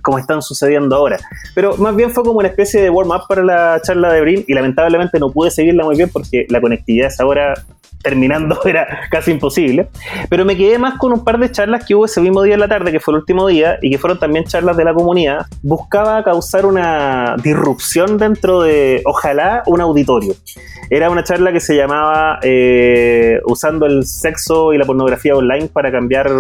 como 0.02 0.18
están 0.18 0.42
sucediendo 0.42 0.96
ahora. 0.96 1.16
Pero 1.54 1.76
más 1.76 1.94
bien 1.94 2.10
fue 2.10 2.24
como 2.24 2.40
una 2.40 2.48
especie 2.48 2.82
de 2.82 2.90
warm-up 2.90 3.28
para 3.28 3.44
la 3.44 3.80
charla 3.82 4.12
de 4.12 4.20
Brin 4.20 4.44
y 4.48 4.52
lamentablemente 4.52 5.20
no 5.20 5.30
pude 5.30 5.52
seguirla 5.52 5.84
muy 5.84 5.96
bien 5.96 6.10
porque 6.12 6.44
la 6.48 6.60
conectividad 6.60 7.06
es 7.06 7.20
ahora 7.20 7.54
terminando 8.04 8.60
era 8.64 9.08
casi 9.10 9.32
imposible. 9.32 9.88
Pero 10.28 10.44
me 10.44 10.56
quedé 10.56 10.78
más 10.78 10.98
con 10.98 11.12
un 11.12 11.24
par 11.24 11.38
de 11.38 11.50
charlas 11.50 11.84
que 11.84 11.96
hubo 11.96 12.04
ese 12.04 12.20
mismo 12.20 12.42
día 12.42 12.54
en 12.54 12.60
la 12.60 12.68
tarde, 12.68 12.92
que 12.92 13.00
fue 13.00 13.14
el 13.14 13.20
último 13.20 13.48
día, 13.48 13.78
y 13.82 13.90
que 13.90 13.98
fueron 13.98 14.20
también 14.20 14.44
charlas 14.44 14.76
de 14.76 14.84
la 14.84 14.94
comunidad. 14.94 15.46
Buscaba 15.62 16.22
causar 16.22 16.66
una 16.66 17.34
disrupción 17.42 18.18
dentro 18.18 18.62
de, 18.62 19.02
ojalá, 19.04 19.64
un 19.66 19.80
auditorio. 19.80 20.34
Era 20.90 21.10
una 21.10 21.24
charla 21.24 21.50
que 21.50 21.60
se 21.60 21.74
llamaba 21.74 22.38
eh, 22.42 23.40
Usando 23.46 23.86
el 23.86 24.04
sexo 24.04 24.72
y 24.74 24.78
la 24.78 24.84
pornografía 24.84 25.34
online 25.34 25.68
para 25.68 25.90
cambiar 25.90 26.30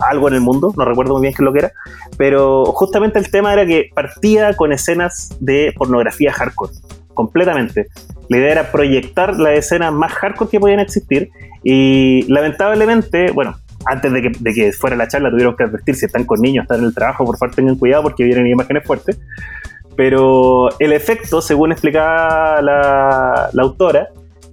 algo 0.00 0.28
en 0.28 0.34
el 0.34 0.40
mundo, 0.40 0.74
no 0.76 0.84
recuerdo 0.84 1.14
muy 1.14 1.22
bien 1.22 1.32
qué 1.34 1.42
es 1.42 1.44
lo 1.44 1.52
que 1.52 1.60
era, 1.60 1.72
pero 2.18 2.66
justamente 2.66 3.18
el 3.18 3.30
tema 3.30 3.52
era 3.52 3.64
que 3.64 3.90
partía 3.94 4.54
con 4.54 4.72
escenas 4.72 5.34
de 5.40 5.72
pornografía 5.76 6.32
hardcore 6.32 6.72
completamente. 7.14 7.86
La 8.28 8.38
idea 8.38 8.52
era 8.52 8.72
proyectar 8.72 9.38
las 9.38 9.58
escenas 9.58 9.92
más 9.92 10.12
hardcore 10.12 10.50
que 10.50 10.60
podían 10.60 10.80
existir 10.80 11.30
y 11.62 12.22
lamentablemente, 12.28 13.30
bueno, 13.32 13.56
antes 13.86 14.12
de 14.12 14.52
que, 14.54 14.72
fuera 14.72 14.96
la 14.96 15.08
charla 15.08 15.30
tuvieron 15.30 15.56
que 15.56 15.64
advertir 15.64 15.94
si 15.94 16.06
están 16.06 16.24
con 16.24 16.40
niños, 16.40 16.62
están 16.64 16.80
en 16.80 16.86
el 16.86 16.94
trabajo, 16.94 17.24
por 17.24 17.36
favor 17.36 17.54
tengan 17.54 17.76
cuidado 17.76 18.04
porque 18.04 18.24
vienen 18.24 18.46
imágenes 18.46 18.84
fuertes. 18.86 19.18
Pero 19.96 20.68
el 20.80 20.92
efecto, 20.92 21.40
según 21.40 21.72
explicaba 21.72 22.60
la, 22.60 23.50
autora, 23.58 24.08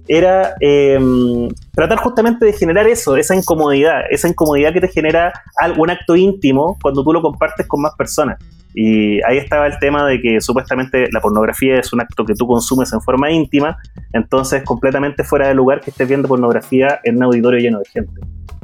era 0.06 0.54
em, 0.60 1.48
tratar 1.74 1.98
justamente 1.98 2.44
de 2.44 2.52
generar 2.52 2.86
eso, 2.86 3.16
esa 3.16 3.34
incomodidad, 3.34 4.02
esa 4.10 4.28
incomodidad 4.28 4.72
que 4.72 4.80
te 4.80 4.88
genera 4.88 5.32
algún 5.56 5.90
acto 5.90 6.16
íntimo 6.16 6.76
cuando 6.80 7.02
tú 7.02 7.12
lo 7.12 7.22
compartes 7.22 7.66
con 7.66 7.80
más 7.82 7.94
personas. 7.96 8.38
Y 8.74 9.22
ahí 9.24 9.38
estaba 9.38 9.66
el 9.66 9.78
tema 9.78 10.06
de 10.06 10.20
que 10.20 10.40
supuestamente 10.40 11.08
la 11.12 11.20
pornografía 11.20 11.78
es 11.78 11.92
un 11.92 12.00
acto 12.00 12.24
que 12.24 12.34
tú 12.34 12.46
consumes 12.46 12.92
en 12.92 13.00
forma 13.00 13.30
íntima, 13.30 13.76
entonces 14.12 14.62
completamente 14.62 15.24
fuera 15.24 15.48
de 15.48 15.54
lugar 15.54 15.80
que 15.80 15.90
estés 15.90 16.08
viendo 16.08 16.28
pornografía 16.28 17.00
en 17.04 17.16
un 17.16 17.24
auditorio 17.24 17.60
lleno 17.60 17.78
de 17.78 17.84
gente. 17.86 18.20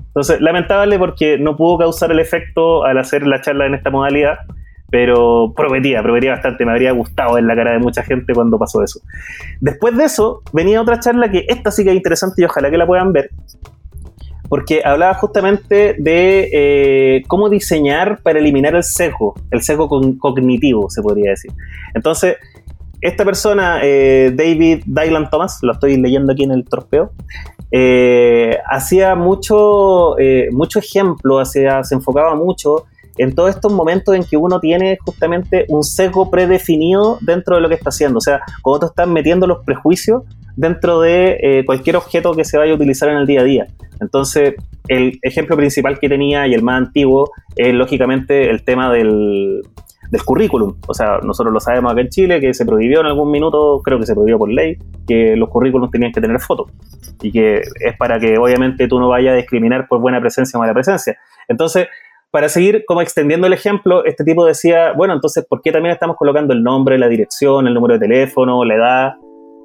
Entonces, 0.06 0.40
lamentable 0.40 0.98
porque 0.98 1.38
no 1.38 1.56
pudo 1.56 1.78
causar 1.78 2.10
el 2.10 2.18
efecto 2.18 2.84
al 2.84 2.98
hacer 2.98 3.26
la 3.26 3.40
charla 3.40 3.66
en 3.66 3.74
esta 3.74 3.90
modalidad, 3.90 4.38
pero 4.90 5.52
prometía, 5.54 6.02
prometía 6.02 6.32
bastante, 6.32 6.64
me 6.64 6.72
habría 6.72 6.92
gustado 6.92 7.36
en 7.36 7.46
la 7.46 7.54
cara 7.54 7.72
de 7.72 7.78
mucha 7.78 8.02
gente 8.02 8.32
cuando 8.32 8.58
pasó 8.58 8.82
eso. 8.82 9.00
Después 9.60 9.96
de 9.96 10.04
eso, 10.04 10.42
venía 10.52 10.80
otra 10.80 10.98
charla 10.98 11.30
que 11.30 11.44
esta 11.48 11.70
sí 11.70 11.84
que 11.84 11.90
es 11.90 11.96
interesante 11.96 12.42
y 12.42 12.44
ojalá 12.46 12.70
que 12.70 12.78
la 12.78 12.86
puedan 12.86 13.12
ver, 13.12 13.30
porque 14.48 14.82
hablaba 14.84 15.14
justamente 15.14 15.94
de 15.98 16.48
eh, 16.52 17.22
cómo 17.26 17.48
diseñar 17.48 18.20
para 18.22 18.38
eliminar 18.38 18.74
el 18.74 18.84
sesgo, 18.84 19.34
el 19.50 19.62
sesgo 19.62 19.88
cognitivo, 20.18 20.88
se 20.90 21.02
podría 21.02 21.30
decir. 21.30 21.52
Entonces, 21.94 22.36
esta 23.00 23.24
persona, 23.24 23.80
eh, 23.82 24.32
David 24.34 24.82
Dylan 24.86 25.30
Thomas, 25.30 25.58
lo 25.62 25.72
estoy 25.72 25.96
leyendo 25.96 26.32
aquí 26.32 26.44
en 26.44 26.52
el 26.52 26.64
torpeo, 26.64 27.12
eh, 27.70 28.58
hacía 28.66 29.14
mucho, 29.14 30.16
mucho 30.52 30.78
ejemplo, 30.78 31.44
se 31.44 31.68
enfocaba 31.92 32.34
mucho 32.34 32.86
en 33.18 33.34
todos 33.34 33.50
estos 33.50 33.72
momentos 33.72 34.14
en 34.14 34.24
que 34.24 34.36
uno 34.36 34.60
tiene 34.60 34.96
justamente 35.04 35.66
un 35.68 35.82
sesgo 35.82 36.30
predefinido 36.30 37.18
dentro 37.20 37.56
de 37.56 37.60
lo 37.60 37.68
que 37.68 37.74
está 37.74 37.90
haciendo. 37.90 38.18
O 38.18 38.22
sea, 38.22 38.40
cuando 38.62 38.80
tú 38.80 38.86
estás 38.86 39.08
metiendo 39.08 39.46
los 39.46 39.64
prejuicios 39.64 40.22
dentro 40.58 41.00
de 41.00 41.38
eh, 41.40 41.64
cualquier 41.64 41.94
objeto 41.96 42.34
que 42.34 42.44
se 42.44 42.58
vaya 42.58 42.72
a 42.72 42.74
utilizar 42.74 43.08
en 43.08 43.18
el 43.18 43.26
día 43.26 43.42
a 43.42 43.44
día. 43.44 43.66
Entonces, 44.00 44.56
el 44.88 45.18
ejemplo 45.22 45.56
principal 45.56 46.00
que 46.00 46.08
tenía 46.08 46.48
y 46.48 46.54
el 46.54 46.62
más 46.62 46.78
antiguo 46.78 47.30
es 47.54 47.72
lógicamente 47.72 48.50
el 48.50 48.64
tema 48.64 48.92
del, 48.92 49.62
del 50.10 50.24
currículum. 50.24 50.74
O 50.88 50.94
sea, 50.94 51.18
nosotros 51.22 51.54
lo 51.54 51.60
sabemos 51.60 51.92
acá 51.92 52.00
en 52.00 52.08
Chile 52.08 52.40
que 52.40 52.52
se 52.54 52.66
prohibió 52.66 53.00
en 53.00 53.06
algún 53.06 53.30
minuto, 53.30 53.80
creo 53.84 54.00
que 54.00 54.06
se 54.06 54.14
prohibió 54.14 54.36
por 54.36 54.50
ley, 54.50 54.76
que 55.06 55.36
los 55.36 55.48
currículums 55.48 55.92
tenían 55.92 56.10
que 56.10 56.20
tener 56.20 56.40
fotos. 56.40 56.72
Y 57.22 57.30
que 57.30 57.58
es 57.58 57.96
para 57.96 58.18
que 58.18 58.36
obviamente 58.36 58.88
tú 58.88 58.98
no 58.98 59.08
vayas 59.08 59.34
a 59.34 59.36
discriminar 59.36 59.86
por 59.86 60.00
buena 60.00 60.20
presencia 60.20 60.58
o 60.58 60.60
mala 60.60 60.74
presencia. 60.74 61.16
Entonces, 61.46 61.86
para 62.32 62.48
seguir 62.48 62.82
como 62.84 63.00
extendiendo 63.00 63.46
el 63.46 63.52
ejemplo, 63.52 64.04
este 64.04 64.24
tipo 64.24 64.44
decía, 64.44 64.92
bueno, 64.92 65.14
entonces, 65.14 65.46
¿por 65.48 65.62
qué 65.62 65.70
también 65.70 65.92
estamos 65.92 66.16
colocando 66.16 66.52
el 66.52 66.64
nombre, 66.64 66.98
la 66.98 67.06
dirección, 67.06 67.68
el 67.68 67.74
número 67.74 67.94
de 67.94 68.00
teléfono, 68.00 68.64
la 68.64 68.74
edad? 68.74 69.14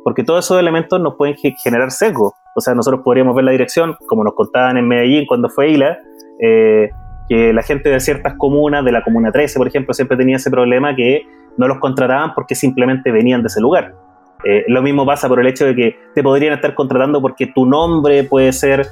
Porque 0.04 0.24
todos 0.24 0.46
esos 0.46 0.60
elementos 0.60 1.00
nos 1.00 1.16
pueden 1.16 1.36
generar 1.36 1.92
sesgo. 1.92 2.34
O 2.56 2.62
sea, 2.62 2.76
nosotros 2.76 3.02
podríamos 3.04 3.36
ver 3.36 3.46
la 3.46 3.52
dirección, 3.52 3.96
como 4.08 4.24
nos 4.24 4.34
contaban 4.34 4.78
en 4.78 4.88
Medellín 4.88 5.26
cuando 5.26 5.50
fue 5.50 5.70
ILA, 5.70 5.98
eh, 6.40 6.90
que 7.30 7.54
la 7.54 7.64
gente 7.64 7.90
de 7.90 8.00
ciertas 8.00 8.36
comunas, 8.38 8.84
de 8.84 8.92
la 8.92 9.04
Comuna 9.04 9.32
13, 9.32 9.58
por 9.58 9.68
ejemplo, 9.68 9.94
siempre 9.94 10.18
tenía 10.18 10.36
ese 10.36 10.52
problema 10.52 10.96
que 10.96 11.22
no 11.58 11.68
los 11.68 11.80
contrataban 11.80 12.34
porque 12.34 12.56
simplemente 12.56 13.12
venían 13.12 13.42
de 13.42 13.48
ese 13.48 13.62
lugar. 13.62 13.94
Eh, 14.44 14.66
lo 14.68 14.82
mismo 14.82 15.06
pasa 15.06 15.30
por 15.30 15.40
el 15.40 15.48
hecho 15.48 15.66
de 15.66 15.76
que 15.76 15.96
te 16.14 16.22
podrían 16.22 16.54
estar 16.54 16.76
contratando 16.76 17.22
porque 17.22 17.48
tu 17.48 17.66
nombre 17.66 18.26
puede 18.26 18.52
ser 18.52 18.86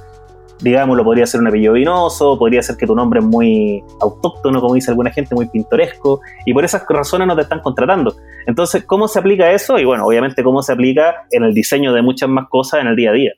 digámoslo, 0.62 1.04
podría 1.04 1.26
ser 1.26 1.42
un 1.42 1.48
apellido 1.48 1.74
vinoso, 1.74 2.38
podría 2.38 2.62
ser 2.62 2.78
que 2.78 2.88
tu 2.88 2.96
nombre 2.96 3.20
es 3.20 3.26
muy 3.26 3.84
autóctono, 4.00 4.62
como 4.62 4.76
dice 4.76 4.92
alguna 4.92 5.12
gente, 5.12 5.36
muy 5.36 5.48
pintoresco, 5.50 6.22
y 6.46 6.54
por 6.54 6.64
esas 6.64 6.84
razones 6.88 7.28
no 7.28 7.36
te 7.36 7.42
están 7.42 7.60
contratando. 7.60 8.16
Entonces, 8.48 8.84
¿cómo 8.86 9.08
se 9.08 9.20
aplica 9.20 9.52
eso? 9.52 9.78
Y 9.80 9.86
bueno, 9.86 10.06
obviamente 10.06 10.44
cómo 10.44 10.62
se 10.62 10.74
aplica 10.74 11.26
en 11.32 11.44
el 11.44 11.54
diseño 11.54 11.94
de 11.94 12.02
muchas 12.02 12.30
más 12.30 12.48
cosas 12.50 12.82
en 12.82 12.88
el 12.88 12.96
día 12.96 13.10
a 13.10 13.14
día. 13.14 13.32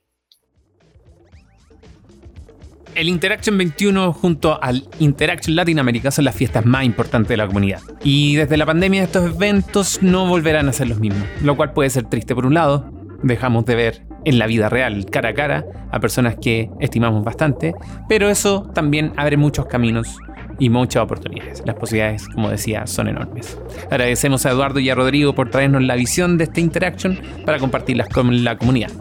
El 2.96 3.10
Interaction 3.10 3.58
21 3.58 4.14
junto 4.14 4.62
al 4.62 4.84
Interaction 5.00 5.56
Latinoamérica 5.56 6.12
son 6.12 6.26
las 6.26 6.36
fiestas 6.36 6.64
más 6.64 6.84
importantes 6.84 7.28
de 7.28 7.38
la 7.38 7.48
comunidad. 7.48 7.80
Y 8.04 8.36
desde 8.36 8.56
la 8.56 8.68
pandemia 8.68 9.02
estos 9.02 9.34
eventos 9.34 10.04
no 10.04 10.28
volverán 10.28 10.70
a 10.70 10.74
ser 10.74 10.90
los 10.90 11.00
mismos, 11.00 11.28
lo 11.42 11.58
cual 11.58 11.74
puede 11.74 11.90
ser 11.90 12.04
triste 12.04 12.36
por 12.36 12.46
un 12.46 12.54
lado, 12.54 12.92
dejamos 13.24 13.66
de 13.66 13.76
ver 13.76 14.13
en 14.26 14.40
la 14.40 14.48
vida 14.48 14.70
real, 14.70 15.06
cara 15.06 15.30
a 15.30 15.34
cara, 15.34 15.66
a 15.92 16.00
personas 16.00 16.36
que 16.42 16.70
estimamos 16.80 17.24
bastante, 17.24 17.74
pero 18.10 18.30
eso 18.30 18.70
también 18.74 19.14
abre 19.18 19.38
muchos 19.38 19.66
caminos 19.66 20.18
y 20.60 20.70
muchas 20.70 21.04
oportunidades. 21.04 21.64
Las 21.66 21.76
posibilidades, 21.76 22.28
como 22.28 22.50
decía, 22.50 22.88
son 22.88 23.08
enormes. 23.08 23.58
Agradecemos 23.90 24.46
a 24.46 24.52
Eduardo 24.52 24.80
y 24.80 24.90
a 24.90 24.96
Rodrigo 24.96 25.34
por 25.34 25.50
traernos 25.50 25.84
la 25.84 25.96
visión 25.96 26.38
de 26.38 26.46
esta 26.46 26.60
interaction 26.60 27.20
para 27.46 27.60
compartirlas 27.60 28.10
con 28.10 28.44
la 28.44 28.58
comunidad. 28.58 28.92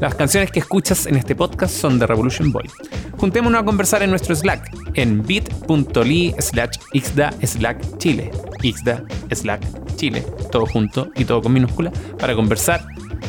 Las 0.00 0.16
canciones 0.16 0.50
que 0.50 0.58
escuchas 0.58 1.06
en 1.06 1.14
este 1.14 1.36
podcast 1.36 1.74
son 1.74 2.00
de 2.00 2.08
Revolution 2.08 2.50
Boy. 2.50 2.68
Juntémonos 3.18 3.62
a 3.62 3.64
conversar 3.64 4.02
en 4.02 4.10
nuestro 4.10 4.34
Slack 4.34 4.68
en 4.94 5.22
bit.ly 5.22 6.34
slash 6.40 6.76
xda 6.92 7.32
slack 7.40 7.98
chile. 7.98 8.32
xda 8.62 9.04
slack 9.30 9.64
chile. 9.94 10.24
Todo 10.50 10.66
junto 10.66 11.08
y 11.14 11.24
todo 11.24 11.40
con 11.40 11.52
minúscula 11.52 11.92
para 12.18 12.34
conversar 12.34 12.84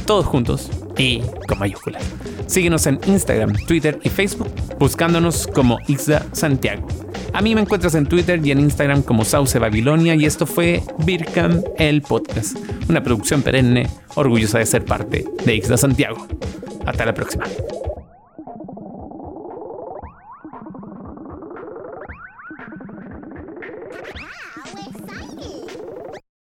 todos 0.07 0.25
juntos 0.25 0.71
y 0.97 1.21
con 1.47 1.59
mayúsculas. 1.59 2.03
Síguenos 2.47 2.85
en 2.87 2.99
Instagram, 3.05 3.53
Twitter 3.65 3.99
y 4.03 4.09
Facebook 4.09 4.49
buscándonos 4.79 5.47
como 5.47 5.79
Ixda 5.87 6.25
Santiago. 6.33 6.87
A 7.33 7.41
mí 7.41 7.55
me 7.55 7.61
encuentras 7.61 7.95
en 7.95 8.05
Twitter 8.05 8.45
y 8.45 8.51
en 8.51 8.59
Instagram 8.59 9.01
como 9.01 9.25
Sauce 9.25 9.57
Babilonia 9.57 10.15
y 10.15 10.25
esto 10.25 10.45
fue 10.45 10.83
Birkam 11.05 11.63
el 11.77 12.01
Podcast, 12.01 12.57
una 12.89 13.01
producción 13.01 13.41
perenne 13.41 13.89
orgullosa 14.15 14.59
de 14.59 14.65
ser 14.65 14.85
parte 14.85 15.25
de 15.45 15.55
Ixda 15.55 15.77
Santiago. 15.77 16.27
Hasta 16.85 17.05
la 17.05 17.13
próxima. 17.13 17.45